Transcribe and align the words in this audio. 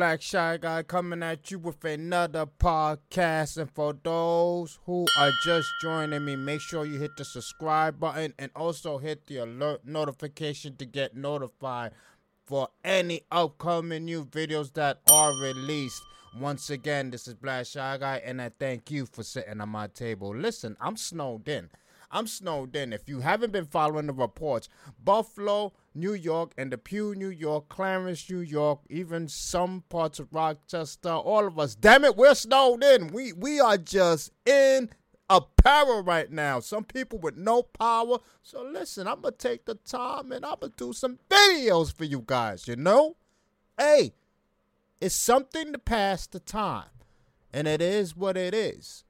Black 0.00 0.22
Shy 0.22 0.56
Guy 0.56 0.82
coming 0.82 1.22
at 1.22 1.50
you 1.50 1.58
with 1.58 1.84
another 1.84 2.46
podcast. 2.46 3.58
And 3.58 3.70
for 3.70 3.92
those 3.92 4.78
who 4.86 5.04
are 5.18 5.30
just 5.44 5.68
joining 5.82 6.24
me, 6.24 6.36
make 6.36 6.62
sure 6.62 6.86
you 6.86 6.98
hit 6.98 7.18
the 7.18 7.24
subscribe 7.26 8.00
button 8.00 8.32
and 8.38 8.50
also 8.56 8.96
hit 8.96 9.26
the 9.26 9.36
alert 9.36 9.82
notification 9.84 10.74
to 10.76 10.86
get 10.86 11.14
notified 11.14 11.92
for 12.46 12.68
any 12.82 13.24
upcoming 13.30 14.06
new 14.06 14.24
videos 14.24 14.72
that 14.72 15.00
are 15.10 15.34
released. 15.34 16.02
Once 16.34 16.70
again, 16.70 17.10
this 17.10 17.28
is 17.28 17.34
Black 17.34 17.66
Shy 17.66 17.98
Guy, 17.98 18.22
and 18.24 18.40
I 18.40 18.52
thank 18.58 18.90
you 18.90 19.04
for 19.04 19.22
sitting 19.22 19.60
on 19.60 19.68
my 19.68 19.88
table. 19.88 20.34
Listen, 20.34 20.78
I'm 20.80 20.96
snowed 20.96 21.46
in. 21.46 21.68
I'm 22.10 22.26
snowed 22.26 22.74
in. 22.74 22.92
If 22.92 23.08
you 23.08 23.20
haven't 23.20 23.52
been 23.52 23.66
following 23.66 24.06
the 24.06 24.12
reports, 24.12 24.68
Buffalo, 25.02 25.72
New 25.94 26.12
York, 26.12 26.52
and 26.58 26.70
Depew, 26.70 27.14
New 27.14 27.28
York, 27.28 27.68
Clarence, 27.68 28.28
New 28.28 28.40
York, 28.40 28.80
even 28.88 29.28
some 29.28 29.84
parts 29.88 30.18
of 30.18 30.32
Rochester, 30.32 31.10
all 31.10 31.46
of 31.46 31.58
us, 31.58 31.74
damn 31.74 32.04
it, 32.04 32.16
we're 32.16 32.34
snowed 32.34 32.82
in. 32.82 33.08
We 33.08 33.32
we 33.32 33.60
are 33.60 33.78
just 33.78 34.32
in 34.44 34.90
a 35.30 35.40
peril 35.40 36.02
right 36.02 36.30
now. 36.30 36.58
Some 36.58 36.84
people 36.84 37.20
with 37.20 37.36
no 37.36 37.62
power. 37.62 38.18
So 38.42 38.62
listen, 38.62 39.06
I'm 39.06 39.20
gonna 39.20 39.36
take 39.36 39.64
the 39.64 39.76
time 39.76 40.32
and 40.32 40.44
I'm 40.44 40.56
gonna 40.60 40.72
do 40.76 40.92
some 40.92 41.18
videos 41.30 41.96
for 41.96 42.04
you 42.04 42.24
guys, 42.26 42.66
you 42.66 42.74
know? 42.74 43.16
Hey, 43.78 44.14
it's 45.00 45.14
something 45.14 45.72
to 45.72 45.78
pass 45.78 46.26
the 46.26 46.40
time. 46.40 46.90
And 47.52 47.68
it 47.68 47.80
is 47.80 48.16
what 48.16 48.36
it 48.36 48.54
is. 48.54 49.04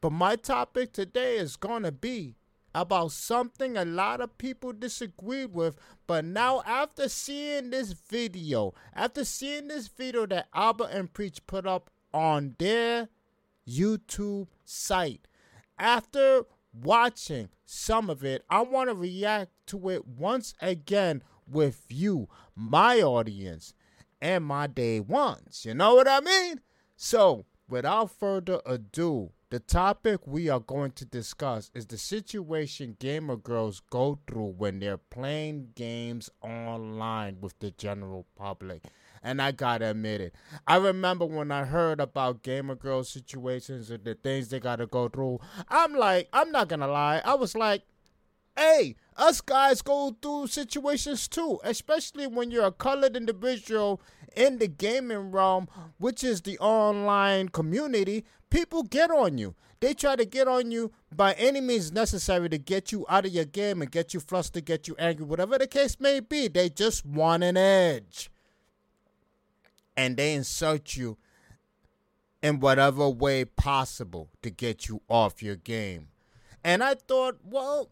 But 0.00 0.12
my 0.12 0.36
topic 0.36 0.92
today 0.92 1.36
is 1.36 1.56
gonna 1.56 1.92
be 1.92 2.36
about 2.74 3.12
something 3.12 3.76
a 3.76 3.84
lot 3.84 4.20
of 4.20 4.36
people 4.38 4.72
disagreed 4.72 5.54
with. 5.54 5.76
But 6.06 6.24
now, 6.24 6.62
after 6.66 7.08
seeing 7.08 7.70
this 7.70 7.92
video, 7.92 8.74
after 8.94 9.24
seeing 9.24 9.68
this 9.68 9.88
video 9.88 10.26
that 10.26 10.48
Aba 10.52 10.84
and 10.84 11.12
Preach 11.12 11.46
put 11.46 11.66
up 11.66 11.90
on 12.12 12.56
their 12.58 13.08
YouTube 13.68 14.48
site, 14.64 15.26
after 15.78 16.44
watching 16.72 17.48
some 17.64 18.10
of 18.10 18.24
it, 18.24 18.44
I 18.50 18.62
want 18.62 18.90
to 18.90 18.94
react 18.94 19.52
to 19.68 19.88
it 19.90 20.06
once 20.06 20.54
again 20.60 21.22
with 21.46 21.84
you, 21.88 22.28
my 22.54 23.00
audience, 23.00 23.74
and 24.20 24.44
my 24.44 24.66
day 24.66 25.00
ones. 25.00 25.64
You 25.64 25.74
know 25.74 25.94
what 25.94 26.08
I 26.08 26.20
mean? 26.20 26.60
So, 26.96 27.44
without 27.68 28.10
further 28.10 28.60
ado, 28.66 29.32
the 29.50 29.60
topic 29.60 30.26
we 30.26 30.48
are 30.48 30.60
going 30.60 30.92
to 30.92 31.04
discuss 31.04 31.70
is 31.74 31.86
the 31.86 31.98
situation 31.98 32.96
gamer 32.98 33.36
girls 33.36 33.80
go 33.90 34.18
through 34.26 34.54
when 34.56 34.80
they're 34.80 34.96
playing 34.96 35.68
games 35.74 36.30
online 36.40 37.38
with 37.40 37.58
the 37.60 37.70
general 37.72 38.26
public. 38.36 38.82
And 39.22 39.40
I 39.40 39.52
gotta 39.52 39.90
admit 39.90 40.20
it. 40.20 40.34
I 40.66 40.76
remember 40.76 41.24
when 41.24 41.50
I 41.50 41.64
heard 41.64 42.00
about 42.00 42.42
gamer 42.42 42.74
girl 42.74 43.04
situations 43.04 43.90
and 43.90 44.04
the 44.04 44.14
things 44.14 44.48
they 44.48 44.60
gotta 44.60 44.86
go 44.86 45.08
through. 45.08 45.40
I'm 45.68 45.94
like, 45.94 46.28
I'm 46.32 46.50
not 46.50 46.68
gonna 46.68 46.88
lie. 46.88 47.22
I 47.24 47.34
was 47.34 47.54
like, 47.54 47.82
hey, 48.56 48.96
us 49.16 49.40
guys 49.40 49.82
go 49.82 50.16
through 50.20 50.48
situations 50.48 51.28
too, 51.28 51.60
especially 51.64 52.26
when 52.26 52.50
you're 52.50 52.66
a 52.66 52.72
colored 52.72 53.16
individual 53.16 54.00
in 54.36 54.58
the 54.58 54.68
gaming 54.68 55.30
realm, 55.30 55.68
which 55.98 56.24
is 56.24 56.42
the 56.42 56.58
online 56.58 57.48
community, 57.48 58.24
people 58.54 58.84
get 58.84 59.10
on 59.10 59.36
you. 59.36 59.54
They 59.80 59.92
try 59.94 60.14
to 60.16 60.24
get 60.24 60.46
on 60.46 60.70
you 60.70 60.92
by 61.14 61.32
any 61.34 61.60
means 61.60 61.92
necessary 61.92 62.48
to 62.48 62.56
get 62.56 62.92
you 62.92 63.04
out 63.08 63.26
of 63.26 63.32
your 63.32 63.44
game 63.44 63.82
and 63.82 63.90
get 63.90 64.14
you 64.14 64.20
flustered, 64.20 64.64
get 64.64 64.86
you 64.86 64.94
angry, 64.98 65.26
whatever 65.26 65.58
the 65.58 65.66
case 65.66 65.98
may 65.98 66.20
be. 66.20 66.46
They 66.48 66.68
just 66.68 67.04
want 67.04 67.42
an 67.42 67.56
edge. 67.56 68.30
And 69.96 70.16
they 70.16 70.34
insert 70.34 70.96
you 70.96 71.18
in 72.42 72.60
whatever 72.60 73.08
way 73.08 73.44
possible 73.44 74.30
to 74.42 74.50
get 74.50 74.88
you 74.88 75.02
off 75.08 75.42
your 75.42 75.56
game. 75.56 76.08
And 76.62 76.82
I 76.82 76.94
thought, 76.94 77.38
well, 77.44 77.90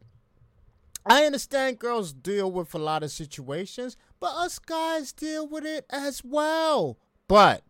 I 1.04 1.24
understand 1.24 1.80
girls 1.80 2.12
deal 2.12 2.50
with 2.50 2.72
a 2.74 2.78
lot 2.78 3.02
of 3.02 3.10
situations, 3.10 3.96
but 4.20 4.28
us 4.28 4.58
guys 4.60 5.12
deal 5.12 5.46
with 5.46 5.66
it 5.66 5.84
as 5.90 6.22
well. 6.24 6.98
But 7.28 7.62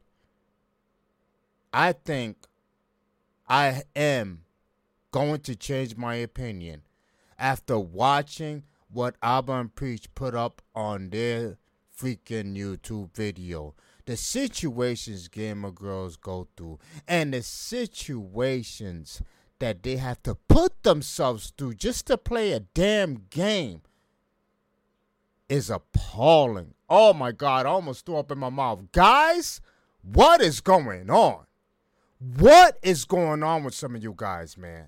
I 1.72 1.92
think 1.92 2.36
I 3.52 3.82
am 3.94 4.44
going 5.10 5.40
to 5.40 5.54
change 5.54 5.94
my 5.94 6.14
opinion 6.14 6.84
after 7.38 7.78
watching 7.78 8.62
Aba 8.96 9.52
and 9.52 9.74
Preach 9.74 10.06
put 10.14 10.34
up 10.34 10.62
on 10.74 11.10
their 11.10 11.58
freaking 11.94 12.56
YouTube 12.56 13.14
video. 13.14 13.74
The 14.06 14.16
situations 14.16 15.28
gamer 15.28 15.70
girls 15.70 16.16
go 16.16 16.48
through 16.56 16.78
and 17.06 17.34
the 17.34 17.42
situations 17.42 19.20
that 19.58 19.82
they 19.82 19.98
have 19.98 20.22
to 20.22 20.34
put 20.34 20.82
themselves 20.82 21.52
through 21.54 21.74
just 21.74 22.06
to 22.06 22.16
play 22.16 22.52
a 22.52 22.60
damn 22.60 23.26
game 23.28 23.82
is 25.50 25.68
appalling. 25.68 26.72
Oh 26.88 27.12
my 27.12 27.32
God, 27.32 27.66
I 27.66 27.68
almost 27.68 28.06
threw 28.06 28.16
up 28.16 28.32
in 28.32 28.38
my 28.38 28.48
mouth. 28.48 28.90
Guys, 28.92 29.60
what 30.00 30.40
is 30.40 30.62
going 30.62 31.10
on? 31.10 31.44
What 32.22 32.78
is 32.84 33.04
going 33.04 33.42
on 33.42 33.64
with 33.64 33.74
some 33.74 33.96
of 33.96 34.02
you 34.02 34.14
guys, 34.16 34.56
man? 34.56 34.86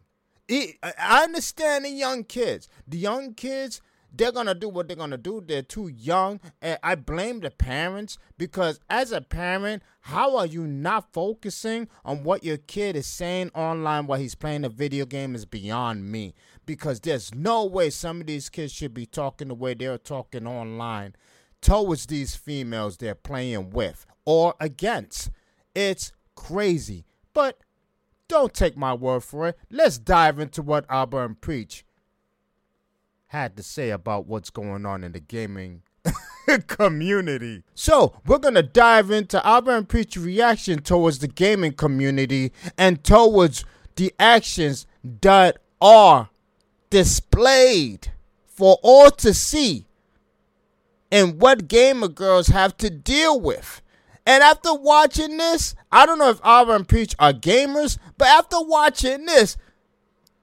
I 0.48 1.24
understand 1.24 1.84
the 1.84 1.90
young 1.90 2.22
kids. 2.22 2.68
The 2.86 2.96
young 2.96 3.34
kids, 3.34 3.80
they're 4.12 4.30
gonna 4.30 4.54
do 4.54 4.68
what 4.68 4.86
they're 4.86 4.96
gonna 4.96 5.18
do. 5.18 5.42
They're 5.44 5.62
too 5.62 5.88
young, 5.88 6.38
and 6.62 6.78
I 6.80 6.94
blame 6.94 7.40
the 7.40 7.50
parents 7.50 8.18
because 8.38 8.78
as 8.88 9.10
a 9.10 9.20
parent, 9.20 9.82
how 10.02 10.36
are 10.36 10.46
you 10.46 10.64
not 10.68 11.12
focusing 11.12 11.88
on 12.04 12.22
what 12.22 12.44
your 12.44 12.58
kid 12.58 12.94
is 12.94 13.08
saying 13.08 13.50
online 13.52 14.06
while 14.06 14.20
he's 14.20 14.36
playing 14.36 14.64
a 14.64 14.68
video 14.68 15.04
game 15.04 15.34
is 15.34 15.44
beyond 15.44 16.12
me. 16.12 16.34
Because 16.66 17.00
there's 17.00 17.34
no 17.34 17.64
way 17.64 17.90
some 17.90 18.20
of 18.20 18.28
these 18.28 18.48
kids 18.48 18.72
should 18.72 18.94
be 18.94 19.06
talking 19.06 19.48
the 19.48 19.54
way 19.54 19.74
they're 19.74 19.98
talking 19.98 20.46
online 20.46 21.16
towards 21.60 22.06
these 22.06 22.36
females 22.36 22.98
they're 22.98 23.16
playing 23.16 23.70
with 23.70 24.06
or 24.24 24.54
against. 24.60 25.30
It's 25.74 26.12
crazy. 26.36 27.06
But 27.34 27.58
don't 28.28 28.54
take 28.54 28.76
my 28.76 28.94
word 28.94 29.24
for 29.24 29.48
it. 29.48 29.58
Let's 29.70 29.98
dive 29.98 30.38
into 30.38 30.62
what 30.62 30.86
Aba 30.88 31.28
Preach 31.40 31.84
had 33.26 33.56
to 33.56 33.62
say 33.62 33.90
about 33.90 34.26
what's 34.26 34.50
going 34.50 34.86
on 34.86 35.04
in 35.04 35.12
the 35.12 35.20
gaming 35.20 35.82
community. 36.66 37.64
So, 37.74 38.20
we're 38.26 38.38
going 38.38 38.54
to 38.54 38.62
dive 38.62 39.10
into 39.10 39.44
Aba 39.44 39.82
Preach's 39.82 40.16
reaction 40.16 40.80
towards 40.82 41.18
the 41.18 41.28
gaming 41.28 41.72
community 41.72 42.52
and 42.78 43.02
towards 43.02 43.64
the 43.96 44.14
actions 44.18 44.86
that 45.20 45.58
are 45.80 46.30
displayed 46.90 48.12
for 48.46 48.78
all 48.82 49.10
to 49.10 49.34
see 49.34 49.86
and 51.10 51.40
what 51.40 51.68
gamer 51.68 52.08
girls 52.08 52.48
have 52.48 52.76
to 52.78 52.90
deal 52.90 53.40
with. 53.40 53.82
And 54.26 54.42
after 54.42 54.74
watching 54.74 55.36
this, 55.36 55.74
I 55.92 56.06
don't 56.06 56.18
know 56.18 56.30
if 56.30 56.40
Aba 56.42 56.72
and 56.72 56.88
Preach 56.88 57.14
are 57.18 57.32
gamers, 57.32 57.98
but 58.16 58.28
after 58.28 58.56
watching 58.60 59.26
this, 59.26 59.56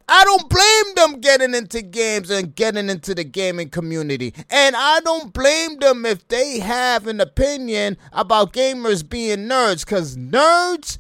I 0.07 0.23
don't 0.25 0.49
blame 0.49 0.95
them 0.95 1.21
getting 1.21 1.55
into 1.55 1.81
games 1.81 2.29
and 2.29 2.53
getting 2.53 2.89
into 2.89 3.15
the 3.15 3.23
gaming 3.23 3.69
community. 3.69 4.33
And 4.49 4.75
I 4.75 4.99
don't 4.99 5.33
blame 5.33 5.79
them 5.79 6.05
if 6.05 6.27
they 6.27 6.59
have 6.59 7.07
an 7.07 7.21
opinion 7.21 7.97
about 8.11 8.53
gamers 8.53 9.07
being 9.07 9.47
nerds, 9.47 9.85
because 9.85 10.17
nerds, 10.17 10.97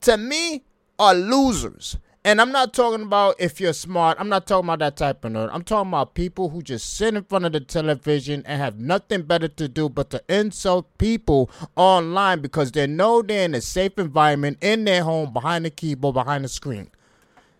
to 0.00 0.16
me, 0.16 0.64
are 0.98 1.14
losers. 1.14 1.98
And 2.28 2.42
I'm 2.42 2.52
not 2.52 2.74
talking 2.74 3.06
about 3.06 3.36
if 3.38 3.58
you're 3.58 3.72
smart. 3.72 4.18
I'm 4.20 4.28
not 4.28 4.46
talking 4.46 4.66
about 4.66 4.80
that 4.80 4.98
type 4.98 5.24
of 5.24 5.32
nerd. 5.32 5.48
I'm 5.50 5.62
talking 5.62 5.88
about 5.88 6.12
people 6.12 6.50
who 6.50 6.60
just 6.60 6.94
sit 6.94 7.14
in 7.14 7.24
front 7.24 7.46
of 7.46 7.52
the 7.52 7.60
television 7.60 8.42
and 8.44 8.60
have 8.60 8.78
nothing 8.78 9.22
better 9.22 9.48
to 9.48 9.66
do 9.66 9.88
but 9.88 10.10
to 10.10 10.22
insult 10.28 10.86
people 10.98 11.50
online 11.74 12.42
because 12.42 12.70
they 12.70 12.86
know 12.86 13.22
they're 13.22 13.46
in 13.46 13.54
a 13.54 13.62
safe 13.62 13.98
environment 13.98 14.58
in 14.60 14.84
their 14.84 15.04
home 15.04 15.32
behind 15.32 15.64
the 15.64 15.70
keyboard, 15.70 16.12
behind 16.12 16.44
the 16.44 16.48
screen. 16.48 16.90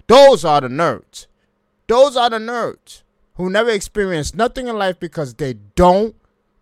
Those 0.06 0.44
are 0.44 0.60
the 0.60 0.68
nerds. 0.68 1.28
Those 1.86 2.14
are 2.14 2.28
the 2.28 2.36
nerds 2.36 3.04
who 3.36 3.48
never 3.48 3.70
experience 3.70 4.34
nothing 4.34 4.68
in 4.68 4.76
life 4.76 5.00
because 5.00 5.32
they 5.32 5.54
don't 5.76 6.14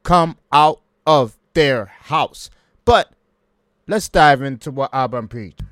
come 0.04 0.38
out 0.52 0.80
of 1.08 1.36
their 1.54 1.86
house. 1.86 2.50
But 2.84 3.10
let's 3.88 4.08
dive 4.08 4.42
into 4.42 4.70
what 4.70 4.90
Abram 4.92 5.26
preached. 5.26 5.64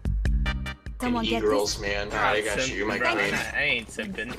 Someone 1.04 1.24
get 1.26 1.42
girls, 1.42 1.74
this. 1.74 1.82
man. 1.82 2.06
Alright, 2.08 2.44
I 2.44 2.56
got 2.56 2.68
you. 2.68 2.86
my 2.86 2.98
queen. 2.98 3.34
I 3.54 3.62
ain't 3.62 3.88
simping. 3.88 4.30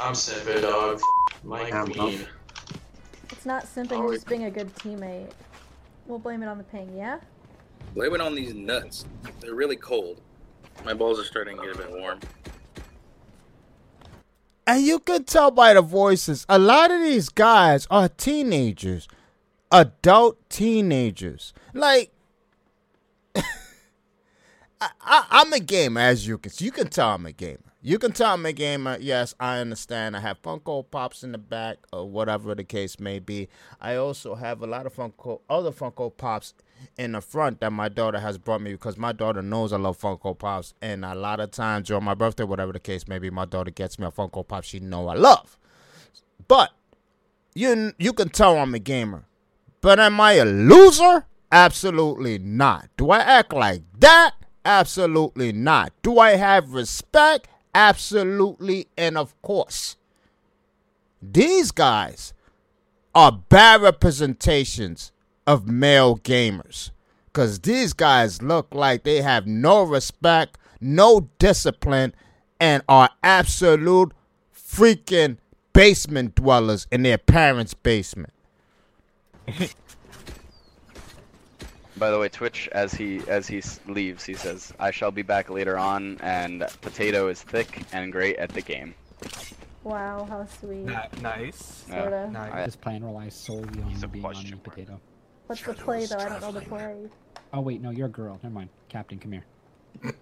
I'm 0.00 0.14
simping, 0.14 0.62
dog. 0.62 1.00
My 1.44 1.70
queen. 1.70 2.26
It's 3.30 3.44
not 3.44 3.64
simping, 3.66 4.02
oh, 4.02 4.12
just 4.12 4.26
being 4.26 4.44
a 4.44 4.50
good 4.50 4.74
teammate. 4.76 5.30
We'll 6.06 6.18
blame 6.18 6.42
it 6.42 6.46
on 6.46 6.56
the 6.56 6.64
ping, 6.64 6.96
yeah? 6.96 7.20
Blame 7.94 8.14
it 8.14 8.20
on 8.22 8.34
these 8.34 8.54
nuts. 8.54 9.04
They're 9.40 9.54
really 9.54 9.76
cold. 9.76 10.22
My 10.86 10.94
balls 10.94 11.20
are 11.20 11.24
starting 11.24 11.58
to 11.58 11.66
get 11.66 11.74
a 11.74 11.78
bit 11.78 11.90
warm. 11.90 12.20
And 14.66 14.82
you 14.82 14.98
can 15.00 15.24
tell 15.24 15.50
by 15.50 15.74
the 15.74 15.82
voices, 15.82 16.46
a 16.48 16.58
lot 16.58 16.90
of 16.90 17.02
these 17.02 17.28
guys 17.28 17.86
are 17.90 18.08
teenagers. 18.08 19.06
adult 19.70 20.38
teenagers. 20.48 21.52
Like, 21.74 22.10
I, 22.10 22.17
I, 24.80 25.24
I'm 25.30 25.52
a 25.52 25.60
gamer, 25.60 26.00
as 26.00 26.26
you 26.26 26.38
can 26.38 26.52
see. 26.52 26.66
You 26.66 26.70
can 26.70 26.88
tell 26.88 27.10
I'm 27.10 27.26
a 27.26 27.32
gamer. 27.32 27.58
You 27.80 27.98
can 27.98 28.12
tell 28.12 28.34
I'm 28.34 28.46
a 28.46 28.52
gamer. 28.52 28.96
Yes, 29.00 29.34
I 29.40 29.58
understand. 29.58 30.16
I 30.16 30.20
have 30.20 30.42
Funko 30.42 30.84
Pops 30.90 31.22
in 31.22 31.32
the 31.32 31.38
back, 31.38 31.78
or 31.92 32.08
whatever 32.08 32.54
the 32.54 32.64
case 32.64 33.00
may 33.00 33.18
be. 33.18 33.48
I 33.80 33.96
also 33.96 34.34
have 34.34 34.62
a 34.62 34.66
lot 34.66 34.86
of 34.86 34.94
Funko, 34.94 35.40
other 35.48 35.70
Funko 35.70 36.16
Pops 36.16 36.54
in 36.96 37.12
the 37.12 37.20
front 37.20 37.60
that 37.60 37.72
my 37.72 37.88
daughter 37.88 38.20
has 38.20 38.38
brought 38.38 38.60
me 38.60 38.72
because 38.72 38.96
my 38.96 39.12
daughter 39.12 39.42
knows 39.42 39.72
I 39.72 39.78
love 39.78 39.98
Funko 39.98 40.38
Pops, 40.38 40.74
and 40.80 41.04
a 41.04 41.14
lot 41.14 41.40
of 41.40 41.50
times 41.50 41.88
during 41.88 42.04
my 42.04 42.14
birthday, 42.14 42.44
whatever 42.44 42.72
the 42.72 42.80
case 42.80 43.08
may 43.08 43.18
be, 43.18 43.30
my 43.30 43.44
daughter 43.44 43.70
gets 43.70 43.98
me 43.98 44.06
a 44.06 44.10
Funko 44.10 44.46
Pop 44.46 44.64
she 44.64 44.80
know 44.80 45.08
I 45.08 45.14
love. 45.14 45.58
But 46.46 46.70
you 47.54 47.92
you 47.98 48.12
can 48.12 48.28
tell 48.28 48.58
I'm 48.58 48.74
a 48.74 48.78
gamer. 48.78 49.24
But 49.80 50.00
am 50.00 50.20
I 50.20 50.34
a 50.34 50.44
loser? 50.44 51.26
Absolutely 51.50 52.38
not. 52.38 52.88
Do 52.96 53.10
I 53.10 53.20
act 53.20 53.52
like 53.52 53.82
that? 54.00 54.34
Absolutely 54.64 55.52
not. 55.52 55.92
Do 56.02 56.18
I 56.18 56.32
have 56.32 56.72
respect? 56.72 57.48
Absolutely 57.74 58.88
and 58.96 59.16
of 59.16 59.40
course. 59.42 59.96
These 61.22 61.70
guys 61.70 62.32
are 63.14 63.32
bad 63.32 63.82
representations 63.82 65.12
of 65.46 65.66
male 65.66 66.18
gamers. 66.18 66.90
Because 67.26 67.60
these 67.60 67.92
guys 67.92 68.42
look 68.42 68.74
like 68.74 69.04
they 69.04 69.22
have 69.22 69.46
no 69.46 69.82
respect, 69.82 70.58
no 70.80 71.28
discipline, 71.38 72.14
and 72.60 72.82
are 72.88 73.10
absolute 73.22 74.12
freaking 74.54 75.38
basement 75.72 76.34
dwellers 76.34 76.86
in 76.90 77.02
their 77.02 77.18
parents' 77.18 77.74
basement. 77.74 78.32
By 81.98 82.10
the 82.10 82.18
way, 82.18 82.28
Twitch, 82.28 82.68
as 82.72 82.94
he 82.94 83.20
as 83.28 83.48
he 83.48 83.62
leaves, 83.86 84.24
he 84.24 84.34
says, 84.34 84.72
"I 84.78 84.90
shall 84.92 85.10
be 85.10 85.22
back 85.22 85.50
later 85.50 85.76
on." 85.76 86.18
And 86.20 86.64
Potato 86.80 87.28
is 87.28 87.42
thick 87.42 87.82
and 87.92 88.12
great 88.12 88.36
at 88.36 88.50
the 88.50 88.62
game. 88.62 88.94
Wow, 89.82 90.26
how 90.28 90.46
sweet. 90.46 90.86
nice. 91.20 91.84
Sorta. 91.88 92.28
Nice. 92.30 92.66
This 92.66 92.76
plan 92.76 93.04
relies 93.04 93.34
solely 93.34 93.82
on 93.82 93.90
He's 93.90 94.04
being 94.04 94.24
on 94.24 94.32
question 94.32 94.50
mark. 94.50 94.62
potato. 94.64 95.00
What's 95.46 95.62
the 95.62 95.74
play 95.74 96.06
though? 96.06 96.18
I 96.18 96.28
don't 96.28 96.40
know 96.40 96.52
the 96.52 96.60
play. 96.60 96.96
Oh 97.52 97.60
wait, 97.60 97.80
no, 97.80 97.90
you're 97.90 98.06
a 98.06 98.10
girl. 98.10 98.38
Never 98.42 98.54
mind. 98.54 98.68
Captain, 98.88 99.18
come 99.18 99.32
here. 99.32 99.44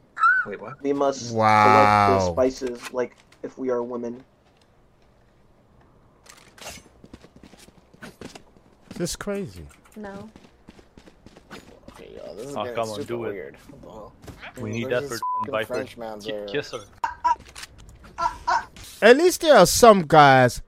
Wait, 0.47 0.61
what? 0.61 0.81
We 0.81 0.93
must 0.93 1.35
Wow. 1.35 1.65
select 1.65 2.21
the 2.21 2.33
spices 2.33 2.93
like 2.95 3.17
if 3.43 3.59
we 3.59 3.69
are 3.69 3.83
women. 3.83 4.23
Is 6.63 6.81
this 8.97 9.11
is 9.11 9.17
crazy. 9.17 9.67
No. 9.97 10.31
Okay, 12.39 12.43
yo, 12.43 12.43
this 12.43 12.51
is 12.51 12.57
Oh, 12.57 12.63
getting 12.65 12.75
come 12.75 12.89
on, 12.91 13.03
do 13.05 13.25
it. 13.25 13.33
weird. 13.33 13.57
What 13.71 13.83
the 13.83 13.89
hell? 13.89 14.13
We 14.61 14.71
need 14.71 14.89
that 14.91 15.03
for 15.05 15.19
fucking 15.19 15.51
Viper. 15.53 15.67
Frenchman 15.75 16.21
Ki- 16.21 16.33
Kiss 16.49 16.73
her. 16.73 16.85
At 19.03 19.17
least 19.17 19.43
there 19.43 19.57
are 19.57 19.67
some 19.67 20.03
guys 20.07 20.63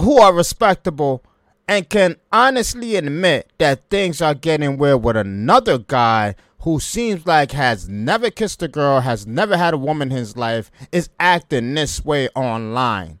who 0.00 0.18
are 0.20 0.32
respectable 0.32 1.22
and 1.68 1.88
can 1.88 2.16
honestly 2.32 2.96
admit 2.96 3.50
that 3.58 3.88
things 3.90 4.20
are 4.20 4.34
getting 4.34 4.76
weird 4.76 5.02
with 5.02 5.16
another 5.16 5.78
guy 5.78 6.34
who 6.60 6.80
seems 6.80 7.26
like 7.26 7.52
has 7.52 7.88
never 7.88 8.28
kissed 8.30 8.62
a 8.62 8.68
girl, 8.68 9.00
has 9.00 9.26
never 9.26 9.56
had 9.56 9.72
a 9.74 9.78
woman 9.78 10.10
in 10.10 10.16
his 10.16 10.36
life, 10.36 10.70
is 10.90 11.08
acting 11.20 11.74
this 11.74 12.04
way 12.04 12.28
online. 12.34 13.20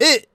It 0.00 0.28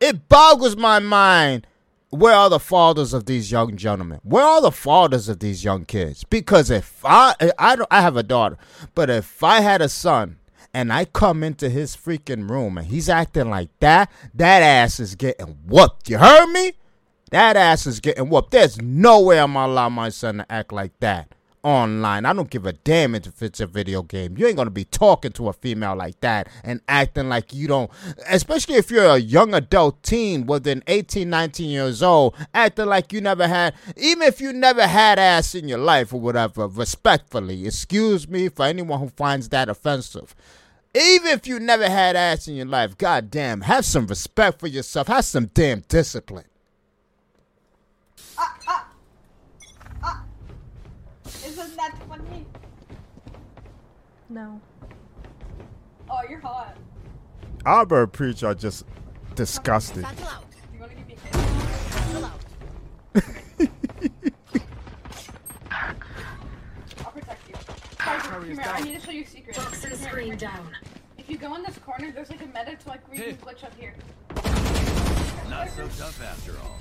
it 0.00 0.28
boggles 0.28 0.76
my 0.76 0.98
mind. 1.00 1.66
Where 2.14 2.34
are 2.34 2.48
the 2.48 2.60
fathers 2.60 3.12
of 3.12 3.26
these 3.26 3.50
young 3.50 3.76
gentlemen? 3.76 4.20
Where 4.22 4.44
are 4.44 4.60
the 4.60 4.70
fathers 4.70 5.28
of 5.28 5.40
these 5.40 5.64
young 5.64 5.84
kids? 5.84 6.22
Because 6.22 6.70
if 6.70 7.04
I 7.04 7.34
I 7.58 7.74
don't 7.74 7.88
I 7.90 8.02
have 8.02 8.16
a 8.16 8.22
daughter, 8.22 8.56
but 8.94 9.10
if 9.10 9.42
I 9.42 9.60
had 9.60 9.82
a 9.82 9.88
son 9.88 10.38
and 10.72 10.92
I 10.92 11.06
come 11.06 11.42
into 11.42 11.68
his 11.68 11.96
freaking 11.96 12.48
room 12.48 12.78
and 12.78 12.86
he's 12.86 13.08
acting 13.08 13.50
like 13.50 13.70
that, 13.80 14.12
that 14.32 14.62
ass 14.62 15.00
is 15.00 15.16
getting 15.16 15.58
whooped. 15.66 16.08
You 16.08 16.18
heard 16.18 16.52
me? 16.52 16.74
That 17.32 17.56
ass 17.56 17.84
is 17.84 17.98
getting 17.98 18.28
whooped. 18.28 18.52
There's 18.52 18.80
no 18.80 19.20
way 19.20 19.40
I'm 19.40 19.54
gonna 19.54 19.72
allow 19.72 19.88
my 19.88 20.10
son 20.10 20.36
to 20.36 20.52
act 20.52 20.72
like 20.72 20.92
that 21.00 21.33
online. 21.64 22.26
I 22.26 22.32
don't 22.32 22.50
give 22.50 22.66
a 22.66 22.72
damn 22.72 23.14
if 23.14 23.42
it's 23.42 23.58
a 23.58 23.66
video 23.66 24.02
game. 24.02 24.36
You 24.36 24.46
ain't 24.46 24.56
gonna 24.56 24.70
be 24.70 24.84
talking 24.84 25.32
to 25.32 25.48
a 25.48 25.52
female 25.52 25.96
like 25.96 26.20
that 26.20 26.48
and 26.62 26.80
acting 26.86 27.28
like 27.28 27.52
you 27.52 27.66
don't, 27.66 27.90
especially 28.28 28.76
if 28.76 28.90
you're 28.90 29.06
a 29.06 29.18
young 29.18 29.54
adult 29.54 30.02
teen 30.02 30.46
within 30.46 30.84
18, 30.86 31.28
19 31.28 31.70
years 31.70 32.02
old, 32.02 32.36
acting 32.52 32.86
like 32.86 33.12
you 33.12 33.20
never 33.20 33.48
had, 33.48 33.74
even 33.96 34.22
if 34.22 34.40
you 34.40 34.52
never 34.52 34.86
had 34.86 35.18
ass 35.18 35.54
in 35.54 35.66
your 35.66 35.78
life 35.78 36.12
or 36.12 36.20
whatever, 36.20 36.68
respectfully. 36.68 37.66
Excuse 37.66 38.28
me 38.28 38.48
for 38.48 38.66
anyone 38.66 39.00
who 39.00 39.08
finds 39.08 39.48
that 39.48 39.68
offensive. 39.68 40.34
Even 40.94 41.28
if 41.28 41.46
you 41.46 41.58
never 41.58 41.88
had 41.88 42.14
ass 42.14 42.46
in 42.46 42.54
your 42.54 42.66
life, 42.66 42.96
goddamn, 42.96 43.62
have 43.62 43.84
some 43.84 44.06
respect 44.06 44.60
for 44.60 44.68
yourself. 44.68 45.08
Have 45.08 45.24
some 45.24 45.46
damn 45.46 45.80
discipline. 45.88 46.44
Isn't 51.64 51.76
that 51.76 51.96
funny? 52.08 52.46
No. 54.28 54.60
Oh, 56.10 56.20
you're 56.28 56.40
hot. 56.40 56.76
Aba 57.64 58.06
Preach 58.06 58.42
are 58.44 58.54
just 58.54 58.84
disgusted. 59.34 60.04
You 60.74 60.80
wanna 60.80 60.94
give 60.94 61.06
me 61.06 61.14
a 61.14 61.16
kiss? 61.16 61.36
I'll 67.02 67.12
protect 67.12 67.48
you. 67.48 67.54
Ah, 68.00 68.18
come 68.28 68.44
here. 68.44 68.60
I 68.62 68.82
need 68.82 69.00
to 69.00 69.06
show 69.06 69.12
you 69.12 69.22
a 69.22 69.26
secret. 69.26 69.56
Come 69.56 69.72
here, 69.72 69.90
come 69.90 70.18
here. 70.20 70.36
down. 70.36 70.76
If 71.16 71.30
you 71.30 71.38
go 71.38 71.54
in 71.54 71.62
this 71.62 71.78
corner, 71.78 72.12
there's 72.12 72.28
like 72.28 72.42
a 72.42 72.46
meta 72.46 72.76
to 72.76 72.88
like 72.88 73.08
where 73.08 73.18
you 73.18 73.34
can 73.34 73.36
glitch 73.46 73.64
up 73.64 73.72
here. 73.78 73.94
Not 75.48 75.70
so 75.70 75.88
tough 75.96 76.22
after 76.22 76.58
all. 76.58 76.76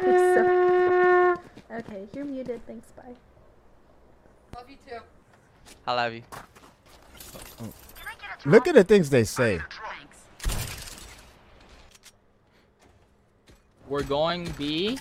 So... 0.00 1.36
Okay, 1.72 2.08
you're 2.12 2.24
muted. 2.24 2.66
Thanks, 2.66 2.90
bye. 2.92 3.14
Love 4.70 4.78
you 4.86 4.98
too. 4.98 5.02
I 5.86 5.94
love 5.94 6.12
you. 6.12 6.22
Look 8.44 8.68
at 8.68 8.74
the 8.74 8.84
things 8.84 9.10
they 9.10 9.24
say. 9.24 9.60
We're 13.88 14.04
going 14.04 14.48
B 14.56 14.98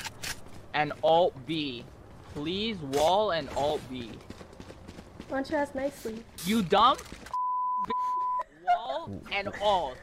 and 0.73 0.91
Alt 1.03 1.35
B. 1.45 1.85
Please 2.33 2.77
wall 2.77 3.31
and 3.31 3.47
Alt 3.55 3.81
B. 3.89 4.09
Why 5.27 5.37
don't 5.37 5.49
you 5.51 5.57
ask 5.57 5.75
nicely? 5.75 6.23
You 6.45 6.63
dumb? 6.63 6.97
wall 8.65 9.21
and 9.31 9.49
Alt. 9.61 9.97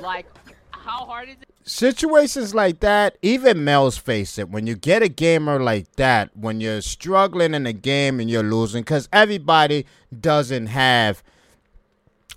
Like, 0.00 0.26
how 0.72 1.04
hard 1.04 1.28
is 1.28 1.36
it? 1.40 1.51
Situations 1.64 2.54
like 2.54 2.80
that, 2.80 3.16
even 3.22 3.62
males 3.62 3.96
face 3.96 4.36
it. 4.36 4.48
When 4.48 4.66
you 4.66 4.74
get 4.74 5.02
a 5.02 5.08
gamer 5.08 5.62
like 5.62 5.94
that, 5.96 6.36
when 6.36 6.60
you're 6.60 6.80
struggling 6.80 7.54
in 7.54 7.66
a 7.66 7.72
game 7.72 8.18
and 8.18 8.28
you're 8.28 8.42
losing, 8.42 8.82
because 8.82 9.08
everybody 9.12 9.86
doesn't 10.18 10.66
have 10.66 11.22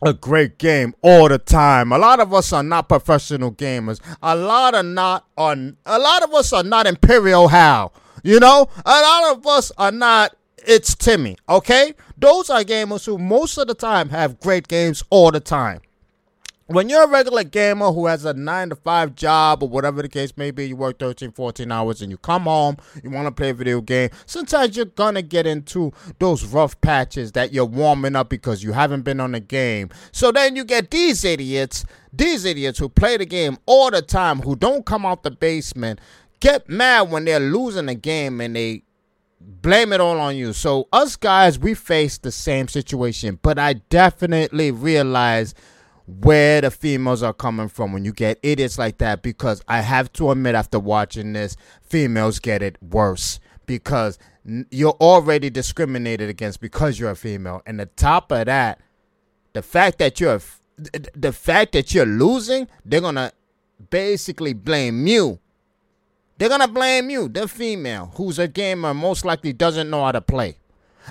a 0.05 0.13
great 0.13 0.60
game 0.60 0.94
all 1.01 1.27
the 1.27 1.39
time. 1.39 1.91
A 1.91 1.98
lot 1.98 2.20
of 2.20 2.34
us 2.34 2.53
are 2.53 2.62
not 2.62 2.88
professional 2.88 3.51
gamers. 3.51 4.00
A 4.22 4.36
lot 4.36 4.75
are 4.75 4.84
not 4.84 5.25
on. 5.38 5.77
A 5.86 5.98
lot 5.98 6.22
of 6.22 6.34
us 6.34 6.53
are 6.53 6.63
not 6.63 6.86
ImperialHal. 6.86 7.91
You 8.24 8.39
know, 8.39 8.67
a 8.86 9.01
lot 9.01 9.36
of 9.36 9.48
us 9.48 9.72
are 9.77 9.91
not. 9.91 10.36
iiTzTimmy. 10.67 11.38
Okay, 11.50 11.94
those 12.17 12.50
are 12.50 12.62
gamers 12.63 13.05
who 13.05 13.17
most 13.17 13.58
of 13.58 13.67
the 13.67 13.74
time 13.74 14.10
have 14.10 14.39
great 14.39 14.67
games 14.67 15.03
all 15.10 15.32
the 15.32 15.39
time 15.39 15.82
when 16.67 16.89
you're 16.89 17.03
a 17.03 17.07
regular 17.07 17.43
gamer 17.43 17.91
who 17.91 18.07
has 18.07 18.25
a 18.25 18.34
9 18.34 18.69
to 18.69 18.75
5 18.75 19.15
job 19.15 19.62
or 19.62 19.69
whatever 19.69 20.01
the 20.01 20.10
case 20.10 20.36
may 20.36 20.50
be, 20.50 20.67
you 20.69 20.75
work 20.75 20.98
13, 20.98 21.31
14 21.31 21.72
hours 21.72 22.01
and 22.01 22.10
you 22.10 22.17
come 22.17 22.43
home, 22.43 22.77
you 23.03 23.12
want 23.12 23.27
to 23.27 23.31
play 23.31 23.51
a 23.51 23.53
video 23.53 23.81
game, 23.81 24.10
sometimes 24.25 24.75
you're 24.75 24.86
going 24.86 25.13
to 25.13 25.22
get 25.22 25.45
into 25.45 25.93
those 26.17 26.43
rough 26.43 26.79
patches 26.81 27.34
that 27.34 27.53
you're 27.53 27.65
warming 27.65 28.15
up 28.15 28.29
because 28.29 28.63
you 28.63 28.72
haven't 28.72 29.03
been 29.03 29.19
on 29.19 29.34
the 29.34 29.39
game. 29.39 29.89
So 30.12 30.31
then 30.31 30.55
you 30.55 30.63
get 30.63 30.89
these 30.89 31.24
idiots, 31.24 31.86
these 32.12 32.45
idiots 32.45 32.79
who 32.79 32.89
play 32.89 33.17
the 33.17 33.27
game 33.27 33.57
all 33.67 33.91
the 33.91 34.01
time, 34.01 34.41
who 34.41 34.55
don't 34.55 34.88
come 34.88 35.05
out 35.05 35.22
the 35.22 35.31
basement, 35.31 36.00
get 36.39 36.67
mad 36.67 37.12
when 37.12 37.25
they're 37.25 37.39
losing 37.39 37.86
the 37.86 37.95
game 37.95 38.41
and 38.41 38.55
they 38.55 38.81
blame 39.39 39.93
it 39.93 40.01
all 40.01 40.19
on 40.19 40.36
you. 40.36 40.51
So 40.51 40.88
us 40.91 41.15
guys, 41.15 41.60
we 41.60 41.75
face 41.75 42.17
the 42.17 42.31
same 42.31 42.67
situation, 42.67 43.38
but 43.43 43.60
I 43.60 43.74
definitely 43.74 44.72
realize 44.72 45.53
where 46.07 46.62
the 46.62 46.71
females 46.71 47.24
are 47.24 47.33
coming 47.33 47.67
from 47.69 47.93
when 47.93 48.05
you 48.05 48.13
get 48.13 48.39
idiots 48.43 48.77
like 48.77 49.00
that 49.00 49.21
because 49.21 49.62
I 49.67 49.81
have 49.81 50.12
to 50.13 50.31
admit 50.31 50.55
after 50.55 50.79
watching 50.79 51.33
this, 51.33 51.57
females 51.81 52.39
get 52.39 52.62
it 52.62 52.81
worse 52.81 53.39
because 53.65 54.19
you're 54.69 54.97
already 55.01 55.50
discriminated 55.50 56.29
against 56.29 56.62
because 56.62 57.00
you're 57.00 57.12
a 57.12 57.15
female. 57.15 57.62
And 57.65 57.79
the 57.79 57.88
top 57.88 58.31
of 58.31 58.45
that, 58.45 58.79
the 59.53 59.62
fact 59.63 60.00
that 60.00 60.19
you're 60.19 60.41
the 61.15 61.31
fact 61.33 61.74
that 61.74 61.93
you're 61.93 62.05
losing, 62.05 62.67
they're 62.85 63.01
going 63.01 63.15
to 63.15 63.31
basically 63.89 64.53
blame 64.53 65.07
you 65.07 65.39
They're 66.38 66.50
gonna 66.50 66.67
blame 66.67 67.09
you, 67.09 67.29
the 67.29 67.47
female, 67.47 68.12
who's 68.15 68.39
a 68.39 68.47
gamer, 68.47 68.93
most 68.93 69.24
likely 69.24 69.53
doesn't 69.53 69.89
know 69.89 70.03
how 70.03 70.12
to 70.12 70.21
play. 70.21 70.57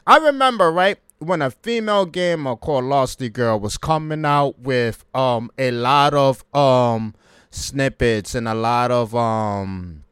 I 0.07 0.19
remember, 0.19 0.71
right, 0.71 0.99
when 1.19 1.43
a 1.43 1.51
female 1.51 2.07
gamer 2.07 2.57
called 2.57 2.85
Losty 2.85 3.33
Girl 3.33 3.59
was 3.59 3.79
coming 3.79 4.25
out 4.25 4.59
with 4.59 5.05
um 5.15 5.51
a 5.59 5.71
lot 5.71 6.15
of 6.15 6.45
um 6.55 7.15
snippets 7.51 8.35
and 8.35 8.49
a 8.49 8.55
lot 8.55 8.91
of 8.91 9.15
um 9.15 10.05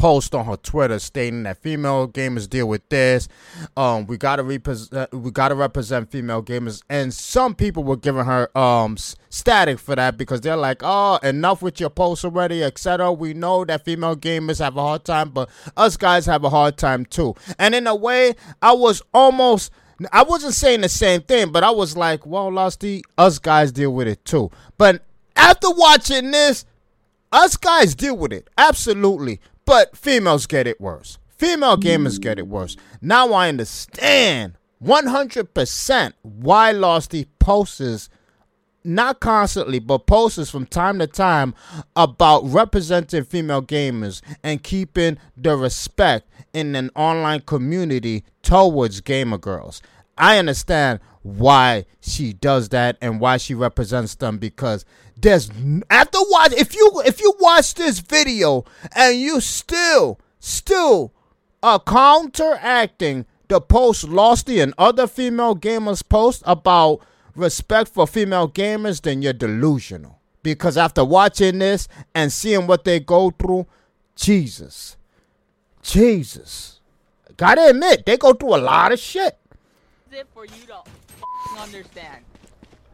post 0.00 0.34
on 0.34 0.46
her 0.46 0.56
Twitter 0.56 0.98
stating 0.98 1.42
that 1.42 1.58
female 1.58 2.08
gamers 2.08 2.48
deal 2.48 2.66
with 2.66 2.88
this. 2.88 3.28
Um, 3.76 4.06
we 4.06 4.16
gotta 4.16 4.42
represent, 4.42 5.12
we 5.12 5.30
gotta 5.30 5.54
represent 5.54 6.10
female 6.10 6.42
gamers, 6.42 6.82
and 6.88 7.12
some 7.12 7.54
people 7.54 7.84
were 7.84 7.98
giving 7.98 8.24
her 8.24 8.56
um 8.56 8.96
static 9.28 9.78
for 9.78 9.94
that 9.94 10.16
because 10.16 10.40
they're 10.40 10.56
like, 10.56 10.80
oh, 10.82 11.18
enough 11.22 11.60
with 11.60 11.80
your 11.80 11.90
posts 11.90 12.24
already, 12.24 12.64
etc. 12.64 13.12
We 13.12 13.34
know 13.34 13.66
that 13.66 13.84
female 13.84 14.16
gamers 14.16 14.58
have 14.58 14.78
a 14.78 14.80
hard 14.80 15.04
time, 15.04 15.30
but 15.30 15.50
us 15.76 15.98
guys 15.98 16.24
have 16.24 16.44
a 16.44 16.50
hard 16.50 16.78
time 16.78 17.04
too. 17.04 17.34
And 17.58 17.74
in 17.74 17.86
a 17.86 17.94
way, 17.94 18.34
I 18.62 18.72
was 18.72 19.02
almost. 19.12 19.70
I 20.12 20.22
wasn't 20.22 20.54
saying 20.54 20.80
the 20.80 20.88
same 20.88 21.22
thing, 21.22 21.52
but 21.52 21.62
I 21.62 21.70
was 21.70 21.96
like, 21.96 22.24
well, 22.24 22.50
Losty, 22.50 23.02
us 23.18 23.38
guys 23.38 23.72
deal 23.72 23.92
with 23.92 24.08
it 24.08 24.24
too. 24.24 24.50
But 24.78 25.02
after 25.36 25.70
watching 25.70 26.30
this, 26.30 26.64
us 27.32 27.56
guys 27.56 27.94
deal 27.94 28.16
with 28.16 28.32
it. 28.32 28.48
Absolutely. 28.56 29.40
But 29.64 29.96
females 29.96 30.46
get 30.46 30.66
it 30.66 30.80
worse. 30.80 31.18
Female 31.36 31.76
gamers 31.76 32.20
get 32.20 32.38
it 32.38 32.46
worse. 32.46 32.76
Now 33.00 33.32
I 33.32 33.48
understand 33.48 34.54
100% 34.82 36.12
why 36.22 36.72
Losty 36.72 37.26
posts, 37.38 38.08
not 38.84 39.20
constantly, 39.20 39.78
but 39.78 40.06
posts 40.06 40.50
from 40.50 40.66
time 40.66 40.98
to 40.98 41.06
time 41.06 41.54
about 41.96 42.44
representing 42.44 43.24
female 43.24 43.62
gamers 43.62 44.22
and 44.42 44.62
keeping 44.62 45.18
the 45.36 45.56
respect 45.56 46.29
in 46.52 46.74
an 46.74 46.90
online 46.94 47.40
community 47.40 48.24
towards 48.42 49.00
gamer 49.00 49.38
girls. 49.38 49.82
I 50.18 50.38
understand 50.38 51.00
why 51.22 51.86
she 52.00 52.32
does 52.32 52.68
that 52.70 52.96
and 53.00 53.20
why 53.20 53.36
she 53.36 53.54
represents 53.54 54.14
them 54.16 54.38
because 54.38 54.84
there's 55.16 55.50
after 55.90 56.18
watch 56.30 56.52
if 56.52 56.74
you 56.74 57.02
if 57.04 57.20
you 57.20 57.34
watch 57.40 57.74
this 57.74 58.00
video 58.00 58.64
and 58.94 59.18
you 59.18 59.40
still 59.40 60.18
still 60.38 61.12
are 61.62 61.78
counteracting 61.78 63.26
the 63.48 63.60
post 63.60 64.06
Losty 64.06 64.62
and 64.62 64.72
other 64.78 65.06
female 65.06 65.56
gamers 65.56 66.06
post 66.08 66.42
about 66.46 67.00
respect 67.34 67.90
for 67.92 68.06
female 68.06 68.48
gamers, 68.48 69.02
then 69.02 69.22
you're 69.22 69.32
delusional. 69.32 70.20
Because 70.42 70.76
after 70.76 71.04
watching 71.04 71.58
this 71.58 71.88
and 72.14 72.32
seeing 72.32 72.66
what 72.66 72.84
they 72.84 73.00
go 73.00 73.30
through, 73.30 73.66
Jesus, 74.16 74.96
Jesus, 75.82 76.80
gotta 77.36 77.66
admit 77.68 78.04
they 78.06 78.16
go 78.16 78.32
through 78.32 78.56
a 78.56 78.58
lot 78.58 78.92
of 78.92 78.98
shit. 78.98 79.38
Is 80.10 80.18
it 80.18 80.28
for 80.34 80.44
you 80.44 80.66
to 80.66 80.74
f***ing 80.76 81.58
understand? 81.58 82.24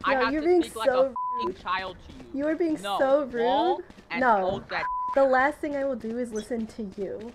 Yo, 0.06 0.12
I 0.12 0.14
have 0.14 0.32
you're 0.32 0.42
to 0.42 0.46
being 0.46 0.62
speak 0.62 0.76
like 0.76 0.88
so 0.90 1.02
a 1.02 1.08
f***ing 1.08 1.54
child 1.62 1.96
to 2.06 2.12
you. 2.14 2.40
You 2.40 2.48
are 2.48 2.54
being 2.54 2.80
No, 2.82 2.98
so 2.98 3.24
rude. 3.24 3.84
No. 4.18 4.62
that 4.68 4.84
The 5.14 5.24
last 5.24 5.58
thing 5.58 5.76
I 5.76 5.84
will 5.84 5.96
do 5.96 6.18
is 6.18 6.32
listen 6.32 6.66
to 6.68 6.82
you. 6.96 7.32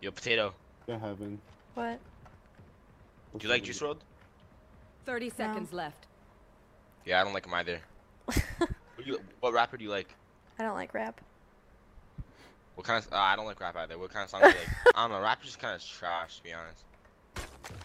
Yo, 0.00 0.10
potato. 0.10 0.54
To 0.86 0.98
heaven. 0.98 1.40
What? 1.74 1.98
Do 3.36 3.46
you 3.46 3.52
like 3.52 3.62
Juice 3.62 3.80
WRLD? 3.80 3.98
30 5.04 5.30
seconds 5.30 5.72
left. 5.72 6.06
Yeah, 7.04 7.20
I 7.20 7.24
don't 7.24 7.32
like 7.34 7.46
him 7.46 7.54
either. 7.54 7.80
what, 8.24 9.06
you, 9.06 9.20
what 9.40 9.52
rapper 9.52 9.76
do 9.76 9.84
you 9.84 9.90
like? 9.90 10.14
I 10.58 10.62
don't 10.62 10.74
like 10.74 10.94
rap. 10.94 11.20
What 12.74 12.86
kind 12.86 13.04
of? 13.04 13.12
Uh, 13.12 13.16
I 13.16 13.36
don't 13.36 13.46
like 13.46 13.60
rap 13.60 13.76
either. 13.76 13.98
What 13.98 14.10
kind 14.10 14.24
of 14.24 14.30
song 14.30 14.40
do 14.42 14.48
you 14.48 14.54
like? 14.54 14.68
I 14.94 15.02
don't 15.02 15.10
know. 15.10 15.20
Rap 15.20 15.40
is 15.42 15.46
just 15.46 15.58
kind 15.58 15.74
of 15.74 15.82
trash, 15.86 16.38
to 16.38 16.42
be 16.42 16.52
honest. 16.52 16.84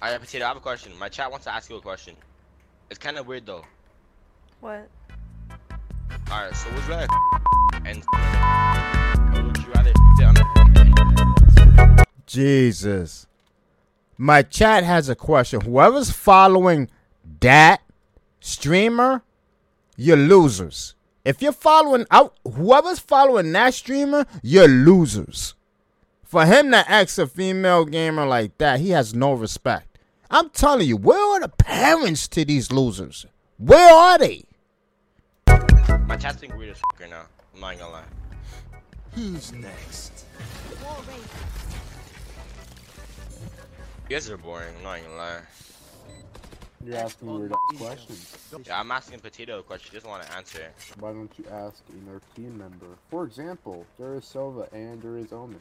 Alright, 0.02 0.20
potato. 0.20 0.46
I 0.46 0.48
have 0.50 0.58
a 0.58 0.62
question. 0.62 0.98
My 0.98 1.10
chat 1.10 1.30
wants 1.30 1.46
to 1.46 1.54
ask 1.54 1.70
you 1.70 1.76
a 1.76 1.82
question. 1.82 2.16
It's 2.90 3.00
kind 3.00 3.18
of 3.18 3.28
weird 3.28 3.46
though. 3.46 3.64
What? 4.60 4.90
Alright, 6.30 6.56
so 6.56 6.70
would 6.72 6.84
you 6.84 6.90
rather 6.90 7.08
and 7.86 8.04
or 9.36 9.44
would 9.44 9.58
you 9.58 9.72
rather 9.74 9.94
sit 10.18 10.26
on 10.26 10.38
a 10.38 12.06
Jesus. 12.26 13.28
My 14.18 14.42
chat 14.42 14.84
has 14.84 15.10
a 15.10 15.16
question. 15.16 15.62
Whoever's 15.62 16.12
following 16.12 16.90
that 17.42 17.82
streamer, 18.40 19.24
you're 19.98 20.18
losers. 20.18 20.96
If 21.26 21.42
you're 21.42 21.52
following 21.54 22.06
out, 22.12 22.36
whoever's 22.46 23.00
following 23.00 23.52
that 23.54 23.74
streamer, 23.74 24.28
you're 24.44 24.68
losers. 24.68 25.56
For 26.24 26.46
him 26.46 26.70
to 26.70 26.90
ask 26.90 27.18
a 27.18 27.26
female 27.26 27.86
gamer 27.86 28.28
like 28.28 28.60
that, 28.60 28.80
he 28.80 28.92
has 28.92 29.16
no 29.16 29.34
respect. 29.34 29.98
I'm 30.30 30.52
telling 30.52 30.88
you, 30.88 30.98
where 30.98 31.20
are 31.36 31.40
the 31.40 31.50
parents 31.50 32.28
to 32.30 32.46
these 32.46 32.72
losers? 32.72 33.26
Where 33.58 33.92
are 33.92 34.20
they? 34.20 34.44
My 36.06 36.16
chat's 36.16 36.38
being 36.38 36.56
weird 36.58 36.72
as 36.72 36.78
f 36.78 37.00
right 37.02 37.10
now. 37.10 37.24
I'm 37.56 37.60
not 37.62 37.80
gonna 37.80 37.92
lie. 37.92 38.04
Who's 39.14 39.52
next? 39.54 40.26
You 44.04 44.10
guys 44.10 44.30
are 44.30 44.38
boring. 44.38 44.76
I'm 44.78 44.84
not 44.84 45.02
gonna 45.02 45.16
lie. 45.16 45.40
You're 46.86 46.98
asking 46.98 47.30
oh, 47.30 47.40
weird 47.40 47.54
questions. 47.78 48.38
Yeah, 48.66 48.80
I'm 48.80 48.92
asking 48.92 49.20
Potato 49.20 49.60
a 49.60 49.64
question. 49.64 49.88
She 49.90 49.96
doesn't 49.96 50.10
want 50.10 50.24
to 50.24 50.38
answer. 50.38 50.72
Why 51.00 51.14
don't 51.14 51.32
you 51.38 51.46
ask 51.52 51.82
another 51.90 52.22
team 52.36 52.60
member? 52.60 52.86
For 53.10 53.24
example, 53.24 53.86
there 53.98 54.14
is 54.16 54.24
Sova 54.24 54.72
and 54.72 55.02
there 55.02 55.18
is 55.18 55.32
Omen. 55.34 55.60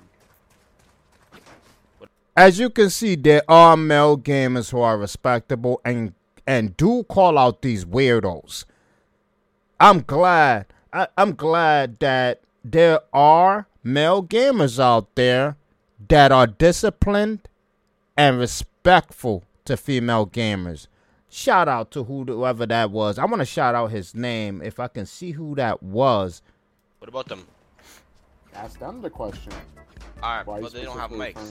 As 2.37 2.59
you 2.59 2.69
can 2.69 2.91
see, 2.91 3.15
there 3.15 3.43
are 3.49 3.77
male 3.77 4.19
gamers 4.19 4.71
who 4.71 4.81
are 4.81 4.99
respectable 4.99 5.81
and 5.85 6.13
and 6.47 6.77
do 6.77 7.05
call 7.05 7.39
out 7.39 7.63
these 7.63 7.87
weirdos. 7.87 8.67
I'm 9.81 10.03
glad. 10.03 10.67
I, 10.93 11.09
I'm 11.17 11.35
glad 11.35 12.01
that 12.01 12.43
there 12.63 13.01
are 13.15 13.67
male 13.83 14.23
gamers 14.23 14.79
out 14.79 15.15
there 15.15 15.57
that 16.09 16.33
are 16.33 16.47
disciplined 16.47 17.49
and 18.15 18.39
respectful 18.39 19.45
to 19.65 19.79
female 19.79 20.27
gamers. 20.27 20.87
Shout 21.37 21.67
out 21.67 21.91
to 21.91 22.05
whoever 22.05 22.65
that 22.65 22.93
was. 22.93 23.19
I 23.19 23.25
want 23.25 23.41
to 23.41 23.45
shout 23.45 23.75
out 23.75 23.89
his 23.91 24.15
name 24.15 24.63
if 24.63 24.79
I 24.79 24.87
can 24.87 25.05
see 25.05 25.33
who 25.33 25.57
that 25.57 25.83
was. 25.83 26.43
What 27.01 27.09
about 27.09 27.27
them? 27.27 27.45
Ask 28.55 28.79
them 28.79 29.03
the 29.03 29.11
question. 29.11 29.53
Alright, 30.23 30.47
Why 30.47 30.61
but 30.61 30.73
they 30.73 30.85
don't 30.85 30.97
have 30.97 31.11
mics. 31.11 31.35
referring- 31.35 31.51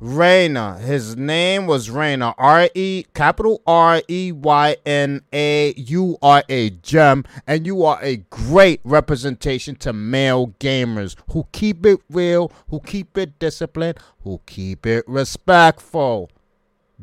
Reyna. 0.00 0.78
His 0.78 1.16
name 1.16 1.66
was 1.66 1.90
Reyna. 1.90 2.34
R 2.38 2.70
E 2.74 3.04
capital 3.14 3.62
R 3.66 4.00
E 4.08 4.32
Y 4.32 4.76
N 4.86 5.22
A. 5.32 5.74
You 5.76 6.16
are 6.22 6.42
a 6.48 6.70
gem, 6.70 7.24
and 7.46 7.66
you 7.66 7.84
are 7.84 7.98
a 8.02 8.16
great 8.30 8.80
representation 8.82 9.76
to 9.76 9.92
male 9.92 10.54
gamers 10.58 11.16
who 11.32 11.46
keep 11.52 11.84
it 11.84 12.00
real, 12.08 12.50
who 12.70 12.80
keep 12.80 13.18
it 13.18 13.38
disciplined, 13.38 13.98
who 14.24 14.40
keep 14.46 14.86
it 14.86 15.04
respectful. 15.06 16.30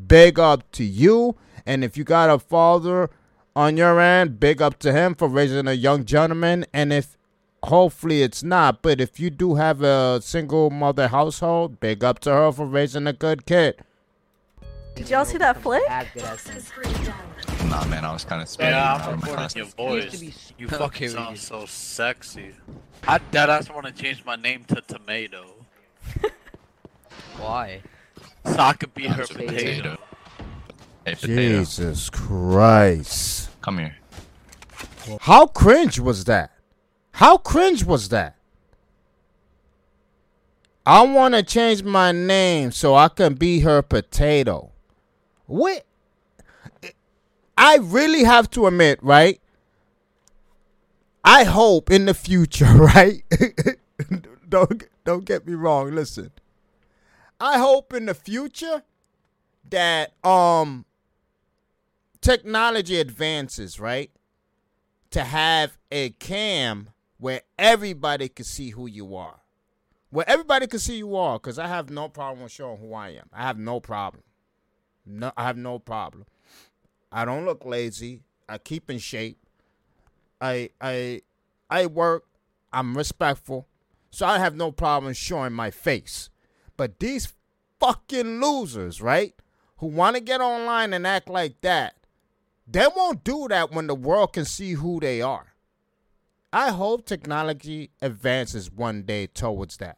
Big 0.08 0.39
up 0.39 0.70
to 0.72 0.84
you, 0.84 1.36
and 1.66 1.84
if 1.84 1.98
you 1.98 2.04
got 2.04 2.30
a 2.30 2.39
father 2.39 3.10
on 3.56 3.77
your 3.77 4.00
end, 4.00 4.39
big 4.39 4.62
up 4.62 4.77
to 4.80 4.94
him 4.94 5.16
for 5.16 5.27
raising 5.27 5.68
a 5.68 5.74
young 5.74 6.06
gentleman. 6.06 6.66
And 6.74 6.94
if 6.94 7.16
hopefully 7.64 8.22
it's 8.22 8.44
not, 8.44 8.82
but 8.82 9.02
if 9.02 9.20
you 9.20 9.30
do 9.30 9.56
have 9.56 9.82
a 9.82 10.22
single 10.22 10.70
mother 10.70 11.08
household, 11.10 11.80
big 11.80 12.04
up 12.04 12.20
to 12.20 12.32
her 12.32 12.52
for 12.52 12.66
raising 12.66 13.08
a 13.08 13.14
good 13.14 13.46
kid. 13.46 13.76
Did 14.96 15.10
y'all 15.10 15.26
see 15.26 15.38
that 15.38 15.62
flick? 15.62 15.84
Nah, 15.88 17.86
man, 17.86 18.04
I 18.04 18.12
was 18.14 18.24
kind 18.26 18.40
uh, 18.40 18.44
of 18.44 18.58
Yeah, 18.60 18.98
spitting. 18.98 19.14
I'm 19.14 19.22
kinda 19.22 19.28
recording 19.28 19.58
your 19.58 19.66
voice. 19.68 20.44
You 20.58 20.68
fucking 20.68 20.86
Okay, 20.86 21.08
sound 21.08 21.38
so 21.38 21.66
sexy. 21.66 22.54
I 23.08 23.20
deadass 23.20 23.74
want 23.74 23.86
to 23.86 23.94
change 23.94 24.26
my 24.26 24.36
name 24.36 24.64
to 24.66 24.82
Tomato. 24.82 25.46
Why? 27.38 27.82
So 28.46 28.58
I 28.60 28.74
could 28.74 28.94
be 28.94 29.08
her 29.08 29.18
That's 29.18 29.32
a 29.32 29.34
potato. 29.36 29.56
potato. 29.56 29.98
Hey, 31.06 31.16
potato. 31.16 31.60
Jesus 31.60 32.10
Christ. 32.10 33.50
Come 33.62 33.78
here. 33.78 33.96
How 35.22 35.46
cringe 35.48 36.00
was 36.00 36.26
that? 36.26 36.57
How 37.17 37.38
cringe 37.38 37.83
was 37.83 38.09
that? 38.09 38.36
I 40.86 41.01
want 41.01 41.33
to 41.33 41.41
change 41.41 41.81
my 41.81 42.12
name 42.12 42.71
so 42.71 42.93
I 42.93 43.07
can 43.07 43.33
be 43.33 43.62
her 43.62 43.81
potato. 43.81 44.69
What? 45.47 45.83
I 47.57 47.77
really 47.77 48.24
have 48.24 48.51
to 48.51 48.67
admit, 48.67 49.01
right? 49.01 49.41
I 51.24 51.43
hope 51.43 51.89
in 51.89 52.05
the 52.05 52.13
future, 52.13 52.65
right? 52.75 53.24
don't 54.47 54.83
don't 55.03 55.25
get 55.25 55.47
me 55.47 55.55
wrong. 55.55 55.95
Listen. 55.95 56.29
I 57.41 57.57
hope 57.57 57.93
in 57.93 58.05
the 58.05 58.13
future 58.13 58.83
that 59.71 60.13
um 60.24 60.86
technology 62.21 63.00
advances, 63.00 63.79
right? 63.79 64.12
To 65.09 65.24
have 65.24 65.79
a 65.91 66.12
cam 66.12 66.89
where 67.17 67.41
everybody 67.57 68.29
can 68.29 68.45
see 68.45 68.71
who 68.71 68.88
you 68.88 69.15
are. 69.15 69.39
Where 70.09 70.29
everybody 70.29 70.67
can 70.67 70.79
see 70.79 70.97
you 70.97 71.15
are, 71.15 71.38
because 71.38 71.59
I 71.59 71.67
have 71.67 71.89
no 71.89 72.07
problem 72.07 72.47
showing 72.47 72.77
who 72.77 72.93
I 72.93 73.09
am. 73.09 73.29
I 73.33 73.43
have 73.43 73.57
no 73.57 73.79
problem. 73.79 74.24
No, 75.05 75.31
I 75.36 75.43
have 75.43 75.57
no 75.57 75.79
problem. 75.79 76.25
I 77.12 77.25
don't 77.25 77.45
look 77.45 77.65
lazy. 77.65 78.21
I 78.47 78.57
keep 78.57 78.89
in 78.89 79.00
shape. 79.00 79.38
I 80.39 80.69
I 80.79 81.21
I 81.69 81.86
work. 81.88 82.25
I'm 82.71 82.95
respectful. 82.95 83.67
So 84.12 84.25
I 84.25 84.39
have 84.39 84.55
no 84.55 84.71
problem 84.71 85.13
showing 85.13 85.53
my 85.53 85.71
face. 85.71 86.29
But 86.77 87.00
these 87.00 87.33
fucking 87.79 88.39
losers, 88.41 89.01
right? 89.01 89.33
Who 89.77 89.88
want 89.88 90.15
to 90.15 90.21
get 90.21 90.41
online 90.41 90.93
and 90.93 91.05
act 91.05 91.29
like 91.29 91.62
that, 91.62 91.95
they 92.67 92.88
won't 92.95 93.24
do 93.24 93.47
that 93.50 93.71
when 93.71 93.88
the 93.88 93.95
world 93.95 94.33
can 94.33 94.45
see 94.45 94.74
who 94.74 95.00
they 95.00 95.21
are. 95.21 95.53
I 96.54 96.72
hope 96.72 97.06
technology 97.06 97.89
advances 98.01 98.72
one 98.72 99.04
day 99.04 99.27
towards 99.27 99.77
that. 99.77 99.98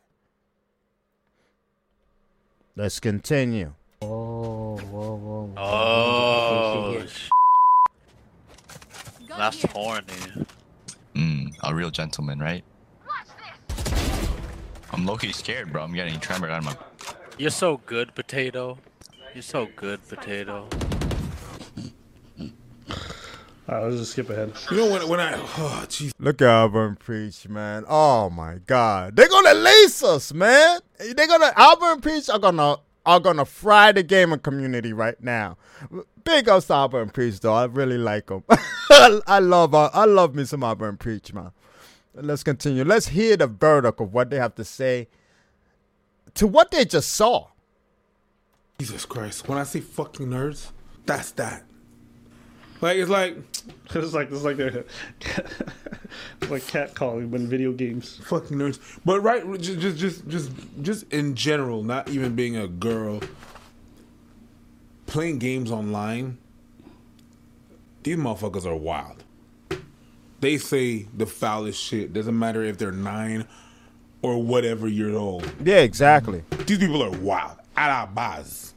Let's 2.76 3.00
continue. 3.00 3.74
Whoa, 4.02 4.78
whoa, 4.78 5.16
whoa. 5.16 5.54
Oh, 5.58 7.06
sh- 7.06 7.30
that's 9.28 9.62
horny. 9.72 10.46
Mm, 11.14 11.56
a 11.64 11.76
real 11.76 11.92
gentleman, 11.92 12.40
right? 12.40 12.64
I'm 14.92 15.06
low-key 15.06 15.34
scared, 15.34 15.72
bro. 15.72 15.84
I'm 15.84 15.94
getting 15.94 16.20
tremor 16.20 16.50
out 16.50 16.60
of 16.60 16.66
my. 16.66 16.76
You're 17.38 17.52
so 17.52 17.78
good, 17.86 18.16
potato. 18.16 18.80
You're 19.34 19.44
so 19.44 19.68
good, 19.76 20.06
potato. 20.08 20.68
Alright, 23.70 23.84
let's 23.84 23.98
just 23.98 24.12
skip 24.14 24.32
ahead. 24.32 24.52
You 24.72 24.78
know 24.78 24.90
when 24.90 25.08
when 25.08 25.20
I 25.20 25.34
oh 25.36 25.86
jeez. 25.88 26.12
Look 26.18 26.42
at 26.42 26.48
Aba 26.48 26.96
Preach, 26.98 27.48
man. 27.48 27.86
Oh 27.88 28.32
my 28.32 28.56
God, 28.66 29.16
they're 29.16 29.30
gonna 29.30 29.54
lace 29.54 30.02
us, 30.02 30.34
man. 30.34 30.80
They're 30.98 31.28
gonna 31.28 31.54
Aba 31.56 32.00
Preach 32.02 32.30
are 32.30 32.40
gonna 32.40 32.78
are 33.06 33.20
gonna 33.20 33.46
fry 33.46 33.92
the 33.92 34.02
gaming 34.02 34.40
community 34.40 34.92
right 34.92 35.22
now. 35.22 35.58
Big 36.24 36.50
ups 36.50 36.66
to 36.68 36.74
Aba 36.74 37.06
Preach, 37.06 37.42
though. 37.42 37.54
I 37.54 37.66
really 37.66 38.00
like 38.00 38.28
them. 38.28 38.44
I 38.90 39.38
love 39.38 39.76
I 39.76 40.06
love 40.06 40.34
me 40.34 40.46
some 40.46 40.64
Aba 40.64 40.92
Preach, 40.94 41.32
man. 41.32 41.52
Let's 42.16 42.42
continue. 42.42 42.84
Let's 42.84 43.10
hear 43.10 43.38
the 43.38 43.46
verdict 43.46 44.02
of 44.02 44.12
what 44.12 44.32
they 44.32 44.38
have 44.38 44.56
to 44.56 44.66
say 44.66 45.10
to 46.34 46.48
what 46.48 46.72
they 46.72 46.86
just 46.86 47.14
saw. 47.14 47.50
Jesus 48.80 49.06
Christ. 49.06 49.48
When 49.48 49.60
I 49.60 49.64
say 49.64 49.82
fucking 49.82 50.26
nerds, 50.26 50.72
that's 51.06 51.30
that. 51.34 51.66
Like 52.82 52.98
it's 52.98 53.10
like 53.10 53.38
it's 53.94 54.14
like 54.14 54.28
it's 54.32 54.44
like 54.44 54.58
they're 54.58 54.86
it's 56.42 56.50
like 56.52 56.66
cat 56.68 56.96
calling 56.96 57.30
but 57.30 57.42
in 57.42 57.48
video 57.48 57.72
games. 57.72 58.20
fucking 58.24 58.58
nerds. 58.58 58.80
But 59.06 59.22
right 59.22 59.44
just 59.60 59.80
just 59.80 59.98
just 59.98 60.28
just 60.28 60.52
just 60.82 61.14
in 61.14 61.36
general, 61.36 61.84
not 61.84 62.10
even 62.10 62.36
being 62.36 62.56
a 62.58 62.68
girl 62.68 63.22
playing 65.06 65.40
games 65.40 65.72
online, 65.72 66.38
these 68.04 68.16
motherfuckers 68.18 68.66
are 68.66 68.76
wild. 68.76 69.24
They 70.40 70.58
say 70.58 71.08
the 71.16 71.26
foulest 71.26 71.82
shit. 71.82 72.14
Doesn't 72.14 72.38
matter 72.38 72.64
if 72.64 72.78
they're 72.78 72.92
nine 72.92 73.46
or 74.22 74.42
whatever 74.42 74.88
years 74.88 75.16
old. 75.16 75.52
Yeah, 75.64 75.78
exactly. 75.78 76.44
These 76.66 76.78
people 76.78 77.04
are 77.04 77.12
wild. 77.12 77.58
At 77.76 77.90
our 77.90 78.08
base. 78.08 78.74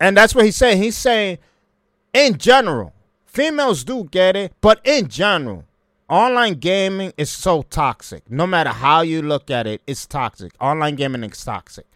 And 0.00 0.16
that's 0.16 0.34
what 0.34 0.44
he's 0.44 0.56
saying. 0.56 0.82
He's 0.82 0.96
saying, 0.96 1.38
in 2.12 2.36
general, 2.38 2.92
females 3.32 3.84
do 3.84 4.04
get 4.04 4.36
it, 4.36 4.52
but 4.60 4.80
in 4.84 5.08
general, 5.08 5.64
online 6.08 6.54
gaming 6.54 7.12
is 7.16 7.30
so 7.30 7.62
toxic. 7.62 8.30
No 8.30 8.46
matter 8.46 8.70
how 8.70 9.00
you 9.00 9.22
look 9.22 9.50
at 9.50 9.66
it, 9.66 9.80
it's 9.86 10.06
toxic. 10.06 10.52
Online 10.60 10.94
gaming 10.94 11.24
is 11.24 11.42
toxic. 11.44 11.86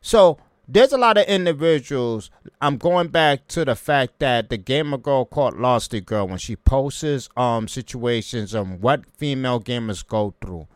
So 0.00 0.38
there's 0.66 0.92
a 0.92 0.98
lot 0.98 1.18
of 1.18 1.26
individuals. 1.26 2.30
I'm 2.60 2.76
going 2.78 3.08
back 3.08 3.46
to 3.48 3.64
the 3.64 3.74
fact 3.74 4.18
that 4.18 4.48
the 4.48 4.56
gamer 4.56 4.98
girl 4.98 5.24
called 5.24 5.54
Losty 5.54 6.04
Girl 6.04 6.26
when 6.26 6.38
she 6.38 6.56
posts 6.56 7.28
um 7.36 7.68
situations 7.68 8.54
on 8.54 8.80
what 8.80 9.06
female 9.16 9.60
gamers 9.60 10.06
go 10.06 10.34
through. 10.40 10.66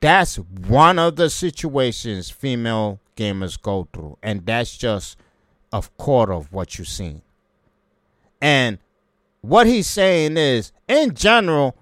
That's 0.00 0.36
one 0.36 0.98
of 0.98 1.16
the 1.16 1.28
situations 1.30 2.30
female 2.30 3.00
gamers 3.16 3.60
go 3.60 3.88
through, 3.92 4.18
and 4.22 4.46
that's 4.46 4.76
just 4.76 5.16
a 5.72 5.82
quarter 5.96 6.34
of 6.34 6.52
what 6.52 6.78
you've 6.78 6.88
seen. 6.88 7.22
And 8.40 8.78
what 9.40 9.66
he's 9.66 9.86
saying 9.86 10.36
is, 10.36 10.72
in 10.86 11.14
general, 11.14 11.76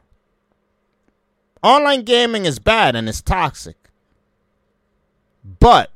online 1.63 2.03
gaming 2.03 2.45
is 2.45 2.59
bad 2.59 2.95
and 2.97 3.09
it's 3.09 3.23
toxic. 3.23 3.77
But 5.59 5.91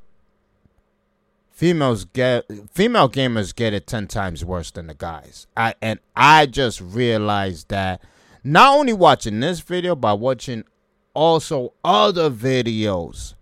females 1.60 2.06
get 2.06 2.46
female 2.72 3.08
gamers 3.08 3.54
get 3.54 3.74
it 3.74 3.86
10 3.86 4.06
times 4.06 4.44
worse 4.44 4.70
than 4.70 4.86
the 4.86 4.94
guys. 4.94 5.46
I 5.56 5.74
and 5.82 5.98
I 6.16 6.46
just 6.46 6.80
realized 6.80 7.68
that 7.68 8.00
not 8.42 8.78
only 8.78 8.92
watching 8.92 9.40
this 9.40 9.60
video 9.60 9.94
but 9.94 10.18
watching 10.18 10.64
also 11.12 11.74
other 11.84 12.30
videos 12.30 13.34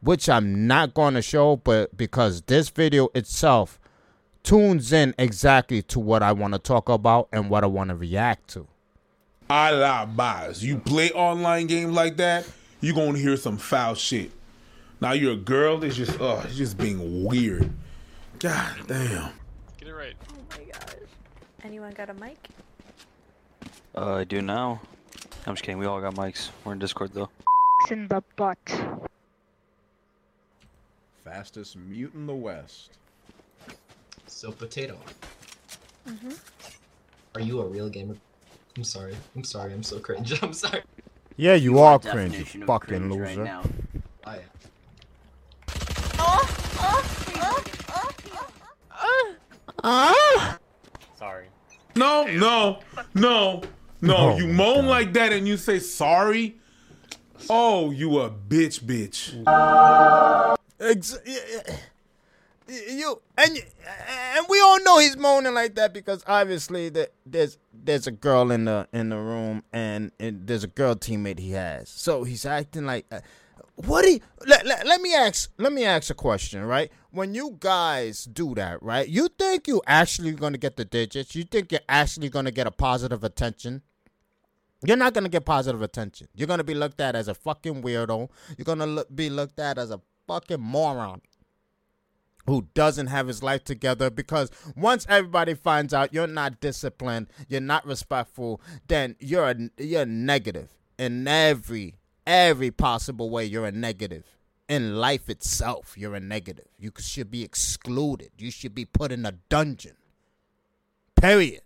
which 0.00 0.28
I'm 0.28 0.66
not 0.66 0.94
going 0.94 1.14
to 1.14 1.22
show 1.22 1.56
but 1.56 1.96
because 1.96 2.42
this 2.42 2.70
video 2.70 3.08
itself 3.14 3.79
tunes 4.42 4.92
in 4.92 5.14
exactly 5.18 5.82
to 5.82 6.00
what 6.00 6.22
I 6.22 6.32
want 6.32 6.54
to 6.54 6.58
talk 6.58 6.88
about 6.88 7.28
and 7.32 7.50
what 7.50 7.64
I 7.64 7.66
want 7.66 7.90
to 7.90 7.96
react 7.96 8.48
to. 8.50 8.66
A 9.48 9.72
la 9.72 10.06
base. 10.06 10.62
You 10.62 10.78
play 10.78 11.10
online 11.10 11.66
games 11.66 11.92
like 11.92 12.16
that, 12.18 12.46
you're 12.80 12.94
gonna 12.94 13.18
hear 13.18 13.36
some 13.36 13.58
foul 13.58 13.94
shit. 13.94 14.30
Now 15.00 15.12
you're 15.12 15.32
a 15.32 15.36
girl, 15.36 15.82
it's 15.82 15.96
just 15.96 16.20
oh, 16.20 16.40
it's 16.44 16.56
just 16.56 16.78
being 16.78 17.24
weird. 17.24 17.70
God 18.38 18.76
damn. 18.86 19.32
Get 19.78 19.88
it 19.88 19.94
right. 19.94 20.14
Oh 20.32 20.56
my 20.56 20.64
gosh. 20.64 20.94
Anyone 21.64 21.92
got 21.92 22.10
a 22.10 22.14
mic? 22.14 22.38
Uh, 23.96 24.14
I 24.14 24.24
do 24.24 24.40
now. 24.40 24.80
I'm 25.46 25.54
just 25.54 25.64
kidding. 25.64 25.78
We 25.78 25.86
all 25.86 26.00
got 26.00 26.14
mics. 26.14 26.50
We're 26.64 26.72
in 26.72 26.78
Discord 26.78 27.12
though. 27.12 27.30
in 27.90 28.08
the 28.08 28.22
butt. 28.36 28.58
Fastest 31.24 31.76
mute 31.76 32.12
in 32.14 32.26
the 32.26 32.34
West. 32.34 32.98
So 34.30 34.52
potato. 34.52 34.96
Mm-hmm. 36.08 36.30
Are 37.34 37.40
you 37.40 37.60
a 37.60 37.66
real 37.66 37.90
gamer? 37.90 38.16
I'm 38.76 38.84
sorry. 38.84 39.14
I'm 39.36 39.44
sorry. 39.44 39.74
I'm 39.74 39.82
so 39.82 39.98
cringe. 39.98 40.32
I'm 40.42 40.54
sorry. 40.54 40.82
Yeah, 41.36 41.54
you 41.54 41.78
are 41.80 41.98
cringe, 41.98 42.54
you 42.54 42.64
fucking 42.64 43.12
loser. 43.12 43.60
I 44.24 44.36
am. 44.36 44.42
Sorry. 51.18 51.46
No, 51.96 52.24
no, 52.24 52.78
no, 53.14 53.62
no. 54.00 54.16
Oh 54.16 54.38
you 54.38 54.46
my 54.46 54.52
moan 54.52 54.86
like 54.86 55.12
that 55.14 55.32
and 55.32 55.46
you 55.46 55.56
say 55.56 55.80
sorry. 55.80 56.56
Oh, 57.48 57.90
you 57.90 58.20
a 58.20 58.30
bitch, 58.30 58.80
bitch. 58.80 60.56
Ex- 60.78 61.18
you 62.70 63.20
and 63.36 63.58
and 64.08 64.46
we 64.48 64.60
all 64.60 64.82
know 64.84 64.98
he's 64.98 65.16
moaning 65.16 65.54
like 65.54 65.74
that 65.74 65.92
because 65.92 66.22
obviously 66.26 66.88
that 66.90 67.12
there's 67.26 67.58
there's 67.72 68.06
a 68.06 68.12
girl 68.12 68.50
in 68.50 68.64
the 68.64 68.88
in 68.92 69.08
the 69.08 69.16
room 69.16 69.62
and, 69.72 70.12
and 70.20 70.46
there's 70.46 70.64
a 70.64 70.68
girl 70.68 70.94
teammate 70.94 71.38
he 71.38 71.52
has. 71.52 71.88
So 71.88 72.24
he's 72.24 72.46
acting 72.46 72.86
like 72.86 73.06
uh, 73.10 73.20
what 73.74 74.04
he 74.04 74.22
let, 74.46 74.66
let, 74.66 74.86
let 74.86 75.00
me 75.00 75.14
ask 75.14 75.50
let 75.58 75.72
me 75.72 75.84
ask 75.84 76.10
a 76.10 76.14
question, 76.14 76.64
right? 76.64 76.92
When 77.10 77.34
you 77.34 77.56
guys 77.58 78.24
do 78.24 78.54
that, 78.54 78.82
right? 78.82 79.08
You 79.08 79.28
think 79.38 79.66
you 79.66 79.82
actually 79.86 80.32
going 80.32 80.52
to 80.52 80.58
get 80.58 80.76
the 80.76 80.84
digits? 80.84 81.34
You 81.34 81.44
think 81.44 81.72
you're 81.72 81.80
actually 81.88 82.28
going 82.28 82.44
to 82.44 82.52
get 82.52 82.66
a 82.66 82.70
positive 82.70 83.24
attention? 83.24 83.82
You're 84.82 84.96
not 84.96 85.12
gonna 85.12 85.28
get 85.28 85.44
positive 85.44 85.82
attention. 85.82 86.28
You're 86.34 86.46
gonna 86.48 86.64
be 86.64 86.72
looked 86.72 87.02
at 87.02 87.14
as 87.14 87.28
a 87.28 87.34
fucking 87.34 87.82
weirdo. 87.82 88.30
You're 88.56 88.64
gonna 88.64 88.86
look, 88.86 89.14
be 89.14 89.28
looked 89.28 89.58
at 89.58 89.76
as 89.76 89.90
a 89.90 90.00
fucking 90.26 90.58
moron 90.58 91.20
who 92.50 92.66
doesn't 92.74 93.06
have 93.06 93.28
his 93.28 93.44
life 93.44 93.62
together 93.62 94.10
because 94.10 94.50
once 94.76 95.06
everybody 95.08 95.54
finds 95.54 95.94
out 95.94 96.12
you're 96.12 96.26
not 96.26 96.60
disciplined, 96.60 97.28
you're 97.48 97.60
not 97.60 97.86
respectful, 97.86 98.60
then 98.88 99.14
you're 99.20 99.48
a, 99.48 99.56
you're 99.78 100.04
negative 100.04 100.68
in 100.98 101.28
every 101.28 101.94
every 102.26 102.72
possible 102.72 103.30
way. 103.30 103.44
You're 103.44 103.66
a 103.66 103.72
negative 103.72 104.24
in 104.68 104.96
life 104.96 105.30
itself. 105.30 105.94
You're 105.96 106.16
a 106.16 106.20
negative. 106.20 106.66
You 106.76 106.90
should 106.98 107.30
be 107.30 107.44
excluded. 107.44 108.32
You 108.36 108.50
should 108.50 108.74
be 108.74 108.84
put 108.84 109.12
in 109.12 109.24
a 109.24 109.32
dungeon. 109.48 109.94
Period. 111.14 111.62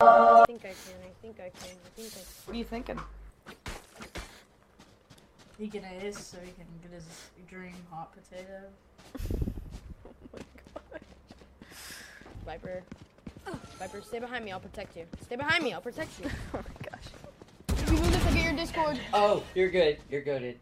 I 0.00 0.44
think 0.46 0.60
I 0.60 0.68
can. 0.68 1.00
I 1.02 1.12
think 1.20 1.40
I 1.40 1.50
can. 1.50 1.76
I 1.84 1.88
think 1.96 2.12
I 2.12 2.14
can. 2.14 2.26
What 2.44 2.54
are 2.54 2.58
you 2.58 2.64
thinking? 2.64 3.00
He 5.58 5.68
can 5.68 5.84
ace 5.84 6.18
so 6.18 6.38
he 6.38 6.50
can 6.52 6.66
get 6.82 6.92
his 6.92 7.04
dream 7.48 7.74
hot 7.90 8.12
potato. 8.12 8.62
Oh 10.04 10.10
my 10.32 10.40
god. 10.90 11.00
Viper. 12.44 12.82
Viper, 13.78 14.02
stay 14.02 14.18
behind 14.18 14.44
me. 14.44 14.52
I'll 14.52 14.60
protect 14.60 14.96
you. 14.96 15.06
Stay 15.22 15.36
behind 15.36 15.62
me. 15.62 15.72
I'll 15.72 15.80
protect 15.80 16.18
you. 16.20 16.28
oh 16.54 16.58
my 16.58 16.90
gosh. 16.90 17.04
If 17.68 17.90
you 17.90 17.96
move 17.98 18.12
this, 18.12 18.26
I 18.26 18.32
get 18.32 18.44
your 18.44 18.52
Discord. 18.54 18.98
Oh, 19.12 19.42
you're 19.54 19.70
good. 19.70 19.98
You're 20.10 20.22
goaded. 20.22 20.58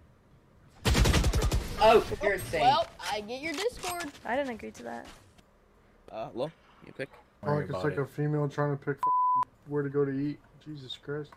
Oh, 1.80 2.04
you're 2.22 2.34
insane. 2.34 2.60
Well, 2.60 2.86
I 3.10 3.20
get 3.22 3.40
your 3.40 3.54
Discord. 3.54 4.06
I 4.24 4.36
didn't 4.36 4.50
agree 4.52 4.70
to 4.72 4.82
that. 4.84 5.06
Uh, 6.10 6.28
hello? 6.30 6.50
You 6.86 6.92
pick? 6.92 7.08
Oh, 7.44 7.54
like 7.54 7.64
it's 7.70 7.84
like 7.84 7.96
a 7.96 8.06
female 8.06 8.48
trying 8.48 8.76
to 8.76 8.84
pick 8.84 8.96
f- 8.96 9.48
where 9.68 9.82
to 9.82 9.88
go 9.88 10.04
to 10.04 10.12
eat. 10.12 10.38
Jesus 10.64 10.98
Christ. 11.02 11.30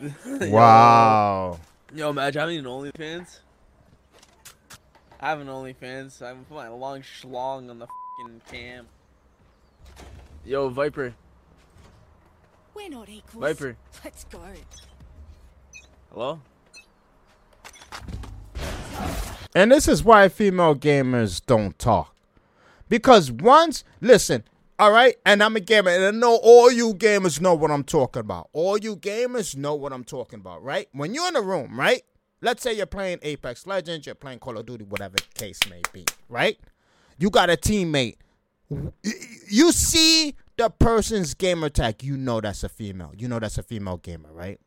Wow. 0.50 1.58
Yo, 1.94 2.08
imagine 2.08 2.40
having 2.40 2.58
an 2.58 2.64
OnlyFans. 2.64 3.40
I 5.20 5.28
have 5.28 5.40
an 5.40 5.48
OnlyFans. 5.48 6.22
I'm 6.22 6.44
putting 6.46 6.56
my 6.56 6.68
long 6.68 7.02
schlong 7.02 7.68
on 7.68 7.78
the 7.78 7.86
fucking 7.86 8.40
cam. 8.50 8.86
Yo, 10.42 10.70
Viper. 10.70 11.14
We're 12.74 12.88
not 12.88 13.10
equals. 13.10 13.44
Viper. 13.44 13.76
Let's 14.02 14.24
go. 14.24 14.40
Hello? 16.10 16.40
And 19.54 19.70
this 19.70 19.86
is 19.86 20.02
why 20.02 20.30
female 20.30 20.74
gamers 20.74 21.44
don't 21.44 21.78
talk. 21.78 22.16
Because 22.88 23.30
once, 23.30 23.84
listen, 24.00 24.44
all 24.82 24.90
right, 24.90 25.14
and 25.24 25.44
I'm 25.44 25.54
a 25.54 25.60
gamer, 25.60 25.90
and 25.90 26.04
I 26.04 26.10
know 26.10 26.40
all 26.42 26.68
you 26.68 26.94
gamers 26.94 27.40
know 27.40 27.54
what 27.54 27.70
I'm 27.70 27.84
talking 27.84 28.18
about. 28.18 28.48
All 28.52 28.76
you 28.76 28.96
gamers 28.96 29.54
know 29.54 29.76
what 29.76 29.92
I'm 29.92 30.02
talking 30.02 30.40
about, 30.40 30.60
right? 30.64 30.88
When 30.90 31.14
you're 31.14 31.28
in 31.28 31.36
a 31.36 31.40
room, 31.40 31.78
right? 31.78 32.02
Let's 32.40 32.64
say 32.64 32.72
you're 32.72 32.86
playing 32.86 33.20
Apex 33.22 33.64
Legends, 33.64 34.06
you're 34.06 34.16
playing 34.16 34.40
Call 34.40 34.58
of 34.58 34.66
Duty, 34.66 34.82
whatever 34.82 35.14
the 35.14 35.38
case 35.38 35.60
may 35.70 35.82
be, 35.92 36.04
right? 36.28 36.58
You 37.16 37.30
got 37.30 37.48
a 37.48 37.56
teammate. 37.56 38.16
You 39.48 39.70
see 39.70 40.34
the 40.56 40.68
person's 40.68 41.34
gamer 41.34 41.68
tag, 41.68 42.02
you 42.02 42.16
know 42.16 42.40
that's 42.40 42.64
a 42.64 42.68
female. 42.68 43.12
You 43.16 43.28
know 43.28 43.38
that's 43.38 43.58
a 43.58 43.62
female 43.62 43.98
gamer, 43.98 44.32
right? 44.32 44.58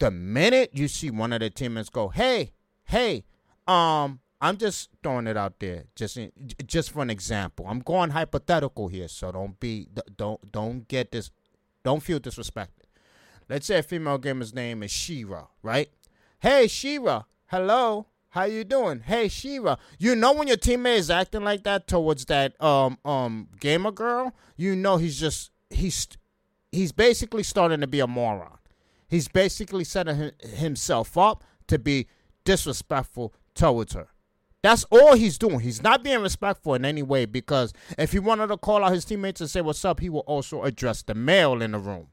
The 0.00 0.10
minute 0.10 0.68
you 0.74 0.88
see 0.88 1.10
one 1.10 1.32
of 1.32 1.40
the 1.40 1.48
teammates 1.48 1.88
go, 1.88 2.08
"Hey, 2.10 2.52
hey, 2.84 3.24
um, 3.66 4.20
I'm 4.44 4.58
just 4.58 4.90
throwing 5.02 5.26
it 5.26 5.38
out 5.38 5.58
there, 5.58 5.84
just 5.96 6.18
in, 6.18 6.30
just 6.66 6.90
for 6.90 7.00
an 7.00 7.08
example. 7.08 7.64
I'm 7.66 7.78
going 7.78 8.10
hypothetical 8.10 8.88
here, 8.88 9.08
so 9.08 9.32
don't 9.32 9.58
be 9.58 9.88
don't 10.18 10.52
don't 10.52 10.86
get 10.86 11.12
this, 11.12 11.30
don't 11.82 12.02
feel 12.02 12.20
disrespected. 12.20 12.84
Let's 13.48 13.66
say 13.66 13.78
a 13.78 13.82
female 13.82 14.18
gamer's 14.18 14.52
name 14.52 14.82
is 14.82 14.90
Shira, 14.90 15.48
right? 15.62 15.88
Hey, 16.40 16.66
Shira, 16.66 17.24
hello, 17.46 18.08
how 18.28 18.44
you 18.44 18.64
doing? 18.64 19.00
Hey, 19.00 19.28
Shira, 19.28 19.78
you 19.98 20.14
know 20.14 20.34
when 20.34 20.46
your 20.46 20.58
teammate 20.58 20.98
is 20.98 21.10
acting 21.10 21.42
like 21.42 21.64
that 21.64 21.88
towards 21.88 22.26
that 22.26 22.62
um 22.62 22.98
um 23.02 23.48
gamer 23.60 23.92
girl, 23.92 24.34
you 24.58 24.76
know 24.76 24.98
he's 24.98 25.18
just 25.18 25.52
he's 25.70 26.06
he's 26.70 26.92
basically 26.92 27.44
starting 27.44 27.80
to 27.80 27.86
be 27.86 28.00
a 28.00 28.06
moron. 28.06 28.58
He's 29.08 29.26
basically 29.26 29.84
setting 29.84 30.32
himself 30.42 31.16
up 31.16 31.44
to 31.68 31.78
be 31.78 32.08
disrespectful 32.44 33.32
towards 33.54 33.94
her. 33.94 34.08
That's 34.64 34.84
all 34.84 35.14
he's 35.14 35.36
doing. 35.36 35.60
He's 35.60 35.82
not 35.82 36.02
being 36.02 36.22
respectful 36.22 36.72
in 36.72 36.86
any 36.86 37.02
way 37.02 37.26
because 37.26 37.74
if 37.98 38.12
he 38.12 38.18
wanted 38.18 38.46
to 38.46 38.56
call 38.56 38.82
out 38.82 38.94
his 38.94 39.04
teammates 39.04 39.42
and 39.42 39.50
say 39.50 39.60
what's 39.60 39.84
up, 39.84 40.00
he 40.00 40.08
will 40.08 40.20
also 40.20 40.62
address 40.62 41.02
the 41.02 41.14
male 41.14 41.60
in 41.60 41.72
the 41.72 41.78
room. 41.78 42.06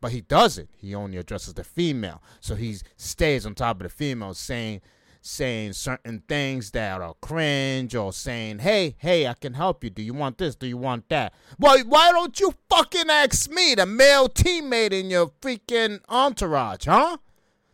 But 0.00 0.12
he 0.12 0.22
doesn't. 0.22 0.70
He 0.74 0.94
only 0.94 1.18
addresses 1.18 1.52
the 1.52 1.64
female. 1.64 2.22
So 2.40 2.54
he 2.54 2.78
stays 2.96 3.44
on 3.44 3.54
top 3.54 3.76
of 3.76 3.82
the 3.82 3.88
female 3.90 4.32
saying 4.32 4.80
saying 5.20 5.74
certain 5.74 6.22
things 6.26 6.70
that 6.70 7.02
are 7.02 7.12
cringe 7.20 7.94
or 7.94 8.14
saying, 8.14 8.60
"Hey, 8.60 8.96
hey, 8.96 9.26
I 9.26 9.34
can 9.34 9.52
help 9.52 9.84
you. 9.84 9.90
Do 9.90 10.00
you 10.00 10.14
want 10.14 10.38
this? 10.38 10.54
Do 10.54 10.66
you 10.66 10.78
want 10.78 11.10
that?" 11.10 11.34
Why 11.58 11.82
why 11.82 12.10
don't 12.12 12.40
you 12.40 12.54
fucking 12.70 13.10
ask 13.10 13.50
me, 13.50 13.74
the 13.74 13.84
male 13.84 14.30
teammate 14.30 14.92
in 14.92 15.10
your 15.10 15.26
freaking 15.42 16.00
entourage, 16.08 16.86
huh? 16.86 17.18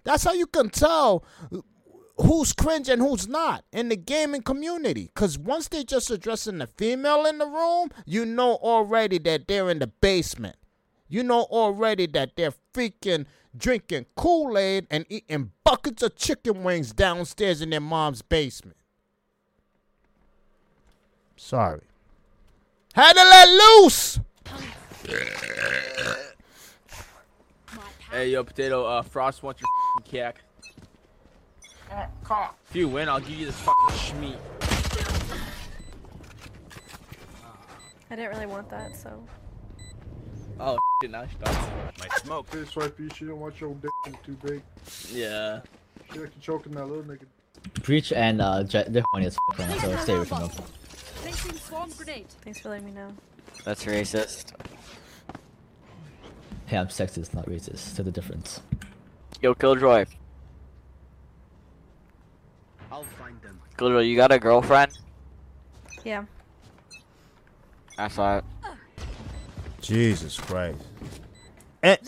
That's 0.03 0.25
how 0.25 0.33
you 0.33 0.49
can 0.49 0.71
tell 0.71 1.25
who's 2.17 2.53
cringe 2.53 2.89
and 2.89 3.03
who's 3.03 3.27
not 3.27 3.65
in 3.73 3.89
the 3.89 3.97
gaming 3.97 4.43
community. 4.43 5.11
Cause 5.15 5.39
once 5.39 5.69
they 5.69 5.85
just 5.85 6.11
addressing 6.11 6.59
the 6.59 6.67
female 6.67 7.27
in 7.27 7.39
the 7.39 7.47
room, 7.47 7.91
you 8.07 8.25
know 8.25 8.55
already 8.57 9.19
that 9.19 9.49
they're 9.49 9.71
in 9.71 9.81
the 9.81 9.87
basement. 9.87 10.57
You 11.09 11.23
know 11.23 11.43
already 11.43 12.07
that 12.09 12.37
they're 12.37 12.55
freaking 12.73 13.27
drinking 13.57 14.07
Kool-Aid 14.17 14.87
and 14.91 15.07
eating 15.09 15.53
buckets 15.65 16.03
of 16.03 16.17
chicken 16.17 16.65
wings 16.65 16.93
downstairs 16.93 17.61
in 17.61 17.71
their 17.71 17.81
mom's 17.81 18.23
basement. 18.23 18.77
Sorry. 21.37 21.83
Had 22.95 23.13
to 23.15 23.23
let 23.23 23.49
loose. 23.49 24.21
Hey, 28.11 28.31
yo, 28.31 28.45
Potato, 28.45 28.87
uh, 28.87 29.03
Frost 29.03 29.43
wants 29.43 29.61
your 29.61 30.05
cack. 30.05 30.44
If 31.91 32.77
you 32.77 32.89
win, 32.89 33.09
I'll 33.09 33.21
give 33.21 33.31
you 33.31 33.47
this 33.47 33.61
fucking 33.61 33.97
schmeat. 33.97 34.37
I 38.11 38.17
didn't 38.17 38.31
really 38.31 38.47
want 38.47 38.69
that, 38.71 38.97
so. 38.97 39.25
Oh, 40.61 40.79
shit, 41.03 41.11
now 41.11 41.27
she 41.27 41.37
does. 41.45 41.57
My 41.99 42.09
smoke. 42.23 42.51
This 42.51 42.71
swipey, 42.71 43.09
she 43.15 43.25
don't 43.25 43.41
want 43.41 43.61
your 43.61 43.75
dick 43.75 44.23
too 44.23 44.37
big. 44.45 44.63
Yeah. 45.13 45.61
She 46.13 46.19
like 46.19 46.33
to 46.33 46.41
choking 46.41 46.73
that 46.73 46.87
little 46.87 47.03
nigga. 47.05 47.25
Breach 47.83 48.13
and 48.13 48.41
uh, 48.41 48.63
Jett, 48.65 48.93
they're 48.93 49.03
horny 49.11 49.27
as 49.27 49.37
fuck 49.49 49.59
right 49.59 49.81
so 49.81 49.97
stay 49.97 50.15
away 50.15 50.25
from 50.25 50.41
them. 50.41 50.51
Placing 51.17 51.53
swarm 51.55 51.91
grenade. 51.97 52.27
Thanks 52.43 52.61
for 52.61 52.69
letting 52.71 52.87
me 52.87 52.93
know. 52.93 53.13
That's 53.65 53.85
racist. 53.85 54.53
Hey, 56.67 56.77
I'm 56.77 56.89
sexist, 56.89 57.35
not 57.35 57.47
racist. 57.47 57.97
To 57.97 58.03
the 58.03 58.11
difference. 58.11 58.61
Yo, 59.41 59.55
Killjoy. 59.55 60.05
I'll 62.95 63.03
find 63.03 63.43
them. 63.43 63.61
Killjoy, 63.77 64.03
you 64.03 64.15
got 64.15 64.31
a 64.31 64.39
girlfriend? 64.39 64.97
Yeah. 66.05 66.27
I 67.99 68.07
saw 68.07 68.39
it. 68.39 68.45
Jesus 69.81 70.39
Christ. 70.39 70.79
And 71.83 71.99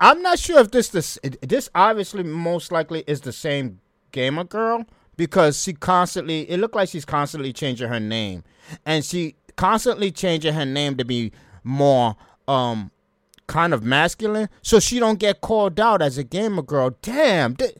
I'm 0.00 0.20
not 0.20 0.40
sure 0.40 0.58
if 0.58 0.72
this 0.72 0.88
this 0.88 1.16
this 1.42 1.70
obviously 1.76 2.24
most 2.24 2.72
likely 2.72 3.04
is 3.06 3.20
the 3.20 3.32
same 3.32 3.80
gamer 4.10 4.42
girl 4.42 4.84
because 5.16 5.62
she 5.62 5.74
constantly 5.74 6.50
it 6.50 6.58
looked 6.58 6.74
like 6.74 6.88
she's 6.88 7.04
constantly 7.04 7.52
changing 7.52 7.88
her 7.88 8.00
name 8.00 8.42
and 8.84 9.04
she 9.04 9.36
constantly 9.54 10.10
changing 10.10 10.54
her 10.54 10.66
name 10.66 10.96
to 10.96 11.04
be 11.04 11.30
more 11.62 12.16
um 12.48 12.90
kind 13.46 13.72
of 13.72 13.84
masculine 13.84 14.48
so 14.60 14.80
she 14.80 14.98
don't 14.98 15.20
get 15.20 15.40
called 15.40 15.78
out 15.78 16.02
as 16.02 16.18
a 16.18 16.24
gamer 16.24 16.62
girl. 16.62 16.90
Damn, 17.00 17.54
the, 17.54 17.72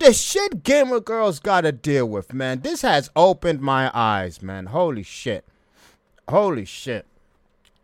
the 0.00 0.12
shit 0.12 0.64
gamer 0.64 0.98
girls 0.98 1.38
got 1.38 1.60
to 1.60 1.72
deal 1.72 2.08
with, 2.08 2.32
man. 2.32 2.60
This 2.60 2.82
has 2.82 3.10
opened 3.14 3.60
my 3.60 3.90
eyes, 3.94 4.42
man. 4.42 4.66
Holy 4.66 5.02
shit. 5.02 5.44
Holy 6.28 6.64
shit. 6.64 7.06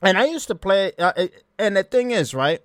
And 0.02 0.18
I 0.18 0.24
used 0.24 0.48
to 0.48 0.54
play, 0.54 0.92
uh, 0.98 1.26
and 1.58 1.76
the 1.76 1.82
thing 1.82 2.10
is, 2.10 2.34
right? 2.34 2.62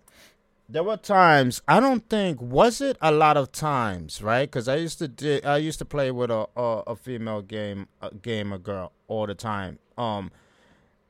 There 0.70 0.84
were 0.84 0.96
times 0.96 1.62
I 1.68 1.82
don't 1.82 2.10
think 2.10 2.42
was 2.42 2.80
it 2.80 2.98
a 3.02 3.12
lot 3.12 3.36
of 3.36 3.52
times, 3.52 4.22
right? 4.22 4.50
Because 4.50 4.70
I 4.70 4.78
used 4.78 5.00
to 5.00 5.10
di- 5.10 5.44
I 5.44 5.58
used 5.58 5.80
to 5.80 5.86
play 5.86 6.12
with 6.12 6.32
a 6.32 6.48
a, 6.56 6.84
a 6.88 6.96
female 6.96 7.42
game 7.42 7.88
a 8.02 8.10
gamer 8.14 8.58
girl 8.58 8.94
all 9.10 9.28
the 9.28 9.36
time. 9.36 9.80
Um, 9.98 10.32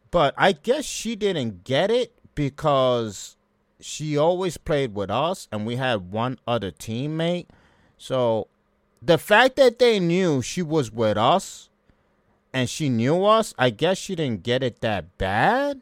but 0.10 0.34
I 0.36 0.54
guess 0.54 0.86
she 0.86 1.15
didn't 1.15 1.63
get 1.63 1.91
it 1.91 2.12
because 2.34 3.38
she 3.80 4.17
always 4.17 4.58
played 4.58 4.95
with 4.95 5.12
us, 5.12 5.47
and 5.51 5.63
we 5.67 5.75
had 5.75 6.12
one 6.12 6.39
other 6.47 6.71
teammate. 6.71 7.45
So 8.01 8.47
the 8.99 9.19
fact 9.19 9.57
that 9.57 9.77
they 9.77 9.99
knew 9.99 10.41
she 10.41 10.63
was 10.63 10.91
with 10.91 11.17
us 11.17 11.69
and 12.51 12.67
she 12.67 12.89
knew 12.89 13.25
us, 13.25 13.53
I 13.59 13.69
guess 13.69 13.99
she 13.99 14.15
didn't 14.15 14.41
get 14.41 14.63
it 14.63 14.81
that 14.81 15.19
bad. 15.19 15.81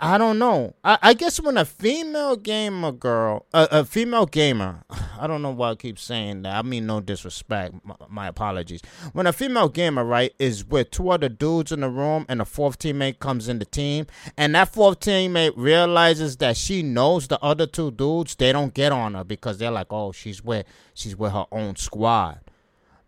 I, 0.00 0.18
don't 0.18 0.38
know. 0.38 0.74
I, 0.84 0.98
I 1.00 1.14
guess 1.14 1.40
when 1.40 1.56
a 1.56 1.64
female 1.64 2.36
gamer 2.36 2.92
girl, 2.92 3.46
a, 3.54 3.68
a 3.70 3.84
female 3.84 4.26
gamer, 4.26 4.84
I 5.18 5.26
don't 5.26 5.42
know 5.42 5.50
why 5.50 5.70
I 5.70 5.74
keep 5.74 5.98
saying 5.98 6.42
that. 6.42 6.56
I 6.56 6.62
mean, 6.62 6.86
no 6.86 7.00
disrespect. 7.00 7.74
My, 7.84 7.94
my 8.08 8.28
apologies. 8.28 8.82
When 9.12 9.26
a 9.26 9.32
female 9.32 9.68
gamer, 9.68 10.04
right, 10.04 10.34
is 10.38 10.64
with 10.64 10.90
two 10.90 11.10
other 11.10 11.28
dudes 11.28 11.72
in 11.72 11.80
the 11.80 11.88
room 11.88 12.26
and 12.28 12.40
a 12.40 12.44
fourth 12.44 12.78
teammate 12.78 13.18
comes 13.18 13.48
in 13.48 13.58
the 13.58 13.64
team, 13.64 14.06
and 14.36 14.54
that 14.54 14.72
fourth 14.72 15.00
teammate 15.00 15.54
realizes 15.56 16.36
that 16.38 16.56
she 16.56 16.82
knows 16.82 17.28
the 17.28 17.42
other 17.42 17.66
two 17.66 17.90
dudes, 17.90 18.34
they 18.34 18.52
don't 18.52 18.74
get 18.74 18.92
on 18.92 19.14
her 19.14 19.24
because 19.24 19.58
they're 19.58 19.70
like, 19.70 19.88
oh, 19.90 20.12
she's 20.12 20.44
with, 20.44 20.66
she's 20.94 21.16
with 21.16 21.32
her 21.32 21.46
own 21.50 21.76
squad 21.76 22.40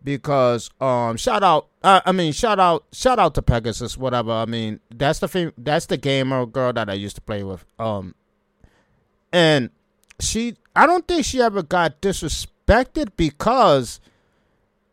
because 0.03 0.69
um 0.79 1.17
shout 1.17 1.43
out 1.43 1.67
uh, 1.83 2.01
I 2.05 2.11
mean 2.11 2.33
shout 2.33 2.59
out 2.59 2.85
shout 2.91 3.19
out 3.19 3.35
to 3.35 3.41
Pegasus 3.41 3.97
whatever 3.97 4.31
I 4.31 4.45
mean 4.45 4.79
that's 4.93 5.19
the 5.19 5.27
fam- 5.27 5.53
that's 5.57 5.85
the 5.87 5.97
gamer 5.97 6.45
girl 6.45 6.73
that 6.73 6.89
I 6.89 6.93
used 6.93 7.15
to 7.15 7.21
play 7.21 7.43
with 7.43 7.65
um 7.79 8.15
and 9.31 9.69
she 10.19 10.55
I 10.75 10.85
don't 10.85 11.07
think 11.07 11.25
she 11.25 11.41
ever 11.41 11.63
got 11.63 12.01
disrespected 12.01 13.11
because 13.17 13.99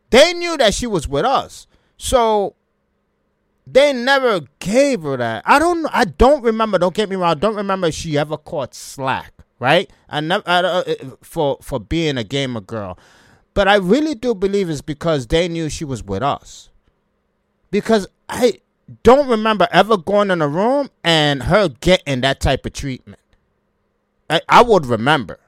they 0.09 0.33
knew 0.33 0.57
that 0.57 0.73
she 0.73 0.87
was 0.87 1.07
with 1.07 1.25
us 1.25 1.67
so 1.97 2.55
They 3.71 3.93
never 3.93 4.41
gave 4.59 5.03
her 5.03 5.15
that. 5.17 5.43
I 5.45 5.59
don't. 5.59 5.85
I 5.93 6.05
don't 6.05 6.41
remember. 6.43 6.79
Don't 6.79 6.95
get 6.95 7.07
me 7.07 7.15
wrong. 7.15 7.29
I 7.31 7.33
don't 7.35 7.55
remember 7.55 7.91
she 7.91 8.17
ever 8.17 8.35
caught 8.37 8.73
slack. 8.73 9.31
Right? 9.59 9.91
I 10.09 10.21
never 10.21 10.43
I, 10.47 10.59
uh, 10.59 10.83
uh, 10.87 10.93
for 11.21 11.57
for 11.61 11.79
being 11.79 12.17
a 12.17 12.23
gamer 12.23 12.61
girl, 12.61 12.97
but 13.53 13.67
I 13.67 13.75
really 13.75 14.15
do 14.15 14.33
believe 14.33 14.69
it's 14.69 14.81
because 14.81 15.27
they 15.27 15.47
knew 15.47 15.69
she 15.69 15.85
was 15.85 16.03
with 16.03 16.23
us. 16.23 16.69
Because 17.71 18.07
I 18.27 18.61
don't 19.03 19.27
remember 19.27 19.67
ever 19.71 19.97
going 19.97 20.31
in 20.31 20.41
a 20.41 20.47
room 20.47 20.89
and 21.03 21.43
her 21.43 21.69
getting 21.69 22.21
that 22.21 22.39
type 22.39 22.65
of 22.65 22.73
treatment. 22.73 23.21
I, 24.29 24.41
I 24.47 24.61
would 24.61 24.85
remember. 24.85 25.39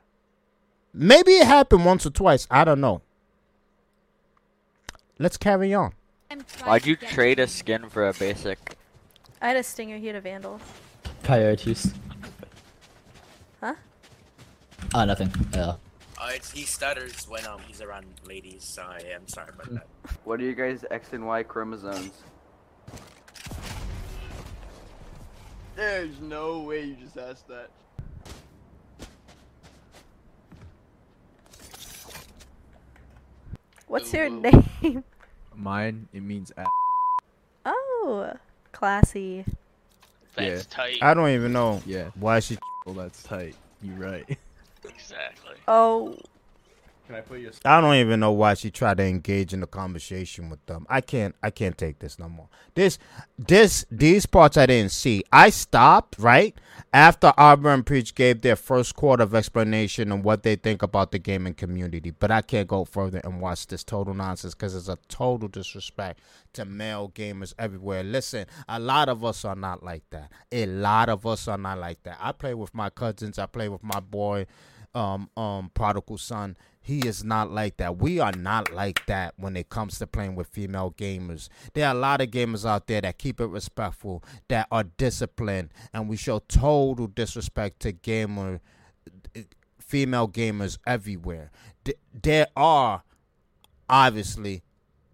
Maybe 0.94 1.34
it 1.34 1.48
happened 1.48 1.86
once 1.86 2.06
or 2.06 2.10
twice. 2.10 2.48
I 2.52 2.64
don't 2.64 2.82
know. 2.82 3.02
Let's 5.18 5.38
carry 5.38 5.74
on. 5.74 5.94
Why'd 6.64 6.86
you 6.86 6.96
trade 6.96 7.40
a 7.40 7.48
skin 7.48 7.90
for 7.90 8.08
a 8.08 8.14
basic? 8.14 8.76
I 9.42 9.50
had 9.50 9.58
a 9.58 9.64
stinger. 9.64 9.98
He 9.98 10.08
had 10.08 10.16
a 10.16 10.22
vandal. 10.22 10.60
Coyotes. 11.24 11.94
Huh? 13.60 13.76
Ah, 14.94 15.06
nothing. 15.06 15.32
Yeah. 15.54 15.76
Uh, 16.22 16.30
it's, 16.36 16.52
he 16.52 16.64
stutters 16.64 17.26
when 17.28 17.44
um 17.48 17.60
he's 17.68 17.82
around 17.82 18.06
ladies, 18.26 18.64
so 18.64 18.84
I 18.84 19.00
am 19.12 19.28
sorry 19.28 19.50
about 19.54 19.74
that. 19.74 19.88
What 20.24 20.40
are 20.40 20.44
you 20.44 20.54
guys 20.54 20.86
X 20.92 21.14
and 21.14 21.26
Y 21.26 21.42
chromosomes? 21.44 22.12
There's 25.76 26.20
no 26.20 26.60
way 26.60 26.84
you 26.84 26.96
just 26.96 27.18
asked 27.18 27.48
that. 27.48 27.72
What's 33.88 34.14
your 34.14 34.30
name? 34.30 35.04
Mine, 35.56 36.08
it 36.14 36.24
means 36.24 36.52
a- 36.58 36.66
Oh, 37.66 38.34
classy. 38.72 39.46
yeah. 40.38 40.62
I 41.02 41.14
don't 41.14 41.30
even 41.30 41.52
know. 41.54 41.82
Yeah. 41.86 42.10
Why 42.16 42.40
she? 42.40 42.58
Well, 42.84 42.96
that's 42.96 43.22
tight. 43.22 43.56
You're 43.84 43.96
right. 43.98 44.40
Exactly. 45.02 45.56
Oh. 45.68 46.18
Can 47.12 47.16
I 47.16 47.22
put 47.22 47.40
your? 47.42 47.52
I 47.66 47.82
don't 47.82 47.96
even 47.96 48.22
know 48.22 48.32
why 48.32 48.54
she 48.54 48.72
tried 48.72 48.98
to 48.98 49.04
engage 49.04 49.54
in 49.54 49.60
the 49.60 49.68
conversation 49.68 50.50
with 50.50 50.66
them. 50.66 50.86
I 50.90 51.02
can't. 51.02 51.36
I 51.44 51.50
can't 51.50 51.78
take 51.78 52.00
this 52.00 52.18
no 52.18 52.30
more. 52.30 52.48
This, 52.74 53.00
this, 53.38 53.86
these 53.92 54.26
parts 54.26 54.56
I 54.56 54.66
didn't 54.66 54.94
see. 54.94 55.26
I 55.30 55.50
stopped 55.50 56.18
right 56.20 56.56
after 56.94 57.34
Aba 57.36 57.68
and 57.68 57.86
Preach 57.86 58.16
gave 58.16 58.42
their 58.42 58.56
first 58.56 58.96
quarter 58.96 59.24
of 59.24 59.36
explanation 59.36 60.10
on 60.10 60.22
what 60.22 60.44
they 60.44 60.56
think 60.56 60.82
about 60.82 61.12
the 61.12 61.20
gaming 61.20 61.54
community. 61.54 62.12
But 62.12 62.32
I 62.32 62.42
can't 62.42 62.68
go 62.68 62.86
further 62.86 63.20
and 63.26 63.42
watch 63.42 63.68
this 63.68 63.84
total 63.84 64.14
nonsense 64.14 64.54
because 64.54 64.74
it's 64.74 64.88
a 64.88 64.98
total 65.10 65.50
disrespect 65.50 66.22
to 66.54 66.64
male 66.64 67.12
gamers 67.14 67.54
everywhere. 67.60 68.04
Listen, 68.04 68.46
a 68.70 68.80
lot 68.80 69.10
of 69.10 69.26
us 69.26 69.44
are 69.44 69.56
not 69.56 69.84
like 69.84 70.04
that. 70.12 70.32
A 70.54 70.66
lot 70.66 71.10
of 71.10 71.26
us 71.26 71.50
are 71.50 71.58
not 71.58 71.78
like 71.78 72.04
that. 72.04 72.20
I 72.22 72.32
play 72.32 72.54
with 72.54 72.74
my 72.74 72.90
cousins. 72.90 73.38
I 73.38 73.48
play 73.48 73.68
with 73.68 73.84
my 73.84 74.00
boy 74.00 74.46
um 74.94 75.30
um 75.38 75.72
prodigal 75.74 76.18
son 76.18 76.56
he 76.82 77.00
is 77.00 77.24
not 77.24 77.52
like 77.52 77.78
that 77.78 77.98
we 77.98 78.20
are 78.20 78.32
not 78.34 78.74
like 78.74 79.06
that 79.06 79.34
when 79.38 79.56
it 79.56 79.70
comes 79.70 79.98
to 79.98 80.08
playing 80.08 80.36
with 80.36 80.48
female 80.48 80.94
gamers 80.98 81.48
there 81.74 81.88
are 81.88 81.96
a 81.96 81.98
lot 81.98 82.22
of 82.22 82.30
gamers 82.30 82.66
out 82.66 82.88
there 82.88 83.02
that 83.02 83.18
keep 83.18 83.40
it 83.40 83.48
respectful 83.48 84.24
that 84.48 84.68
are 84.72 84.84
disciplined 84.84 85.70
and 85.94 86.10
we 86.10 86.18
show 86.18 86.40
total 86.40 87.08
disrespect 87.08 87.80
to 87.80 87.92
gamer 87.92 88.60
female 89.80 90.28
gamers 90.28 90.78
everywhere 90.86 91.52
Th- 91.84 91.98
there 92.22 92.48
are 92.56 93.04
obviously 93.90 94.64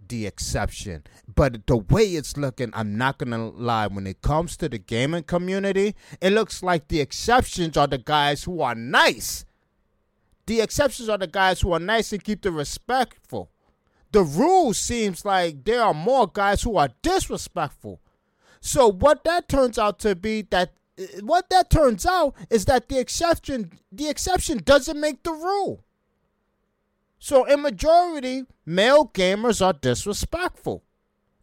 the 0.07 0.25
exception. 0.25 1.03
But 1.33 1.67
the 1.67 1.77
way 1.77 2.03
it's 2.03 2.37
looking, 2.37 2.71
I'm 2.73 2.97
not 2.97 3.17
gonna 3.17 3.49
lie, 3.49 3.87
when 3.87 4.07
it 4.07 4.21
comes 4.21 4.57
to 4.57 4.69
the 4.69 4.77
gaming 4.77 5.23
community, 5.23 5.95
it 6.21 6.31
looks 6.31 6.63
like 6.63 6.87
the 6.87 7.01
exceptions 7.01 7.77
are 7.77 7.87
the 7.87 7.97
guys 7.97 8.43
who 8.43 8.61
are 8.61 8.75
nice. 8.75 9.45
The 10.47 10.61
exceptions 10.61 11.09
are 11.09 11.17
the 11.17 11.27
guys 11.27 11.61
who 11.61 11.73
are 11.73 11.79
nice 11.79 12.11
and 12.11 12.23
keep 12.23 12.41
the 12.41 12.51
respectful. 12.51 13.51
The 14.11 14.23
rule 14.23 14.73
seems 14.73 15.25
like 15.25 15.65
there 15.65 15.83
are 15.83 15.93
more 15.93 16.27
guys 16.27 16.63
who 16.63 16.77
are 16.77 16.89
disrespectful. 17.01 18.01
So 18.61 18.87
what 18.87 19.23
that 19.25 19.49
turns 19.49 19.77
out 19.77 19.99
to 19.99 20.15
be 20.15 20.41
that 20.43 20.73
what 21.21 21.49
that 21.51 21.69
turns 21.69 22.05
out 22.05 22.33
is 22.49 22.65
that 22.65 22.89
the 22.89 22.97
exception 22.97 23.71
the 23.91 24.07
exception 24.07 24.59
doesn't 24.63 24.99
make 24.99 25.23
the 25.23 25.33
rule. 25.33 25.83
So 27.19 27.43
in 27.43 27.61
majority, 27.61 28.45
male 28.65 29.07
gamers 29.07 29.63
are 29.63 29.73
disrespectful. 29.73 30.83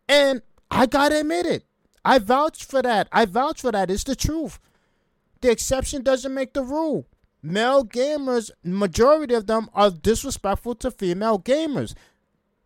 And 0.08 0.42
I 0.70 0.86
gotta 0.86 1.20
admit 1.20 1.46
it. 1.46 1.64
I 2.04 2.18
vouch 2.18 2.64
for 2.64 2.80
that. 2.82 3.08
I 3.12 3.26
vouch 3.26 3.60
for 3.60 3.72
that. 3.72 3.90
It's 3.90 4.04
the 4.04 4.16
truth. 4.16 4.58
The 5.42 5.50
exception 5.50 6.02
doesn't 6.02 6.32
make 6.32 6.54
the 6.54 6.62
rule. 6.62 7.06
Male 7.46 7.84
gamers, 7.84 8.50
majority 8.64 9.34
of 9.34 9.46
them 9.46 9.68
are 9.74 9.90
disrespectful 9.90 10.74
to 10.76 10.90
female 10.90 11.38
gamers. 11.38 11.94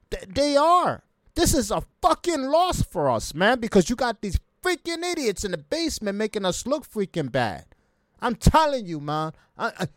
Th- 0.08 0.22
they 0.28 0.56
are. 0.56 1.02
This 1.34 1.52
is 1.52 1.72
a 1.72 1.82
fucking 2.00 2.42
loss 2.42 2.82
for 2.82 3.10
us, 3.10 3.34
man, 3.34 3.58
because 3.58 3.90
you 3.90 3.96
got 3.96 4.22
these 4.22 4.38
freaking 4.62 5.02
idiots 5.02 5.44
in 5.44 5.50
the 5.50 5.58
basement 5.58 6.16
making 6.16 6.44
us 6.44 6.64
look 6.64 6.88
freaking 6.88 7.32
bad. 7.32 7.64
I'm 8.20 8.36
telling 8.36 8.86
you, 8.86 9.00
man. 9.00 9.32
I, 9.56 9.72
I, 9.80 9.88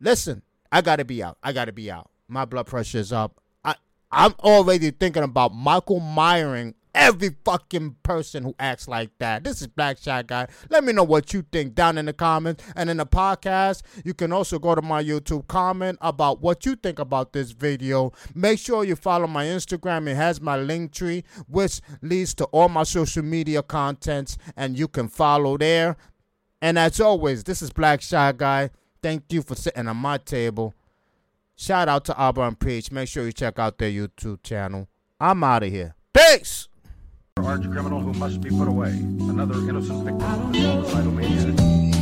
listen, 0.00 0.42
I 0.72 0.80
gotta 0.80 1.04
be 1.04 1.22
out. 1.22 1.38
I 1.40 1.52
gotta 1.52 1.72
be 1.72 1.88
out. 1.88 2.10
My 2.26 2.44
blood 2.44 2.66
pressure 2.66 2.98
is 2.98 3.12
up. 3.12 3.40
I, 3.64 3.76
I'm 4.10 4.34
already 4.40 4.90
thinking 4.90 5.22
about 5.22 5.54
Michael 5.54 6.00
Myering 6.00 6.74
every 6.94 7.36
fucking 7.44 7.96
person 8.02 8.42
who 8.42 8.54
acts 8.58 8.88
like 8.88 9.10
that. 9.18 9.44
This 9.44 9.60
is 9.60 9.66
Black 9.66 9.98
Shot 9.98 10.26
Guy. 10.26 10.46
Let 10.68 10.84
me 10.84 10.92
know 10.92 11.04
what 11.04 11.32
you 11.32 11.44
think 11.52 11.74
down 11.74 11.98
in 11.98 12.06
the 12.06 12.12
comments 12.12 12.64
and 12.76 12.90
in 12.90 12.96
the 12.98 13.06
podcast. 13.06 13.82
You 14.04 14.14
can 14.14 14.32
also 14.32 14.58
go 14.58 14.74
to 14.74 14.82
my 14.82 15.02
YouTube 15.02 15.46
comment 15.46 15.98
about 16.00 16.40
what 16.40 16.66
you 16.66 16.76
think 16.76 16.98
about 16.98 17.32
this 17.32 17.52
video. 17.52 18.12
Make 18.34 18.58
sure 18.58 18.84
you 18.84 18.96
follow 18.96 19.26
my 19.26 19.44
Instagram. 19.46 20.08
It 20.08 20.16
has 20.16 20.40
my 20.40 20.56
link 20.56 20.92
tree, 20.92 21.24
which 21.48 21.80
leads 22.02 22.34
to 22.34 22.44
all 22.46 22.68
my 22.68 22.82
social 22.82 23.22
media 23.22 23.62
contents, 23.62 24.38
and 24.56 24.78
you 24.78 24.88
can 24.88 25.08
follow 25.08 25.56
there. 25.56 25.96
And 26.62 26.78
as 26.78 27.00
always, 27.00 27.44
this 27.44 27.62
is 27.62 27.70
Black 27.70 28.02
Shot 28.02 28.36
Guy. 28.36 28.70
Thank 29.02 29.24
you 29.30 29.42
for 29.42 29.54
sitting 29.54 29.88
on 29.88 29.96
my 29.96 30.18
table. 30.18 30.74
Shout 31.56 31.88
out 31.88 32.04
to 32.06 32.16
Aba 32.16 32.52
Preach. 32.52 32.90
Make 32.90 33.08
sure 33.08 33.24
you 33.26 33.32
check 33.32 33.58
out 33.58 33.78
their 33.78 33.90
YouTube 33.90 34.42
channel. 34.42 34.88
I'm 35.20 35.44
out 35.44 35.62
of 35.62 35.70
here. 35.70 35.94
Peace. 36.14 36.69
Arch 37.38 37.62
criminal 37.70 38.00
who 38.00 38.12
must 38.14 38.40
be 38.40 38.50
put 38.50 38.68
away. 38.68 38.90
Another 38.90 39.54
innocent 39.68 40.04
victim 40.04 40.22
of 40.22 40.54
homicidal 40.54 41.12
maniac. 41.12 41.99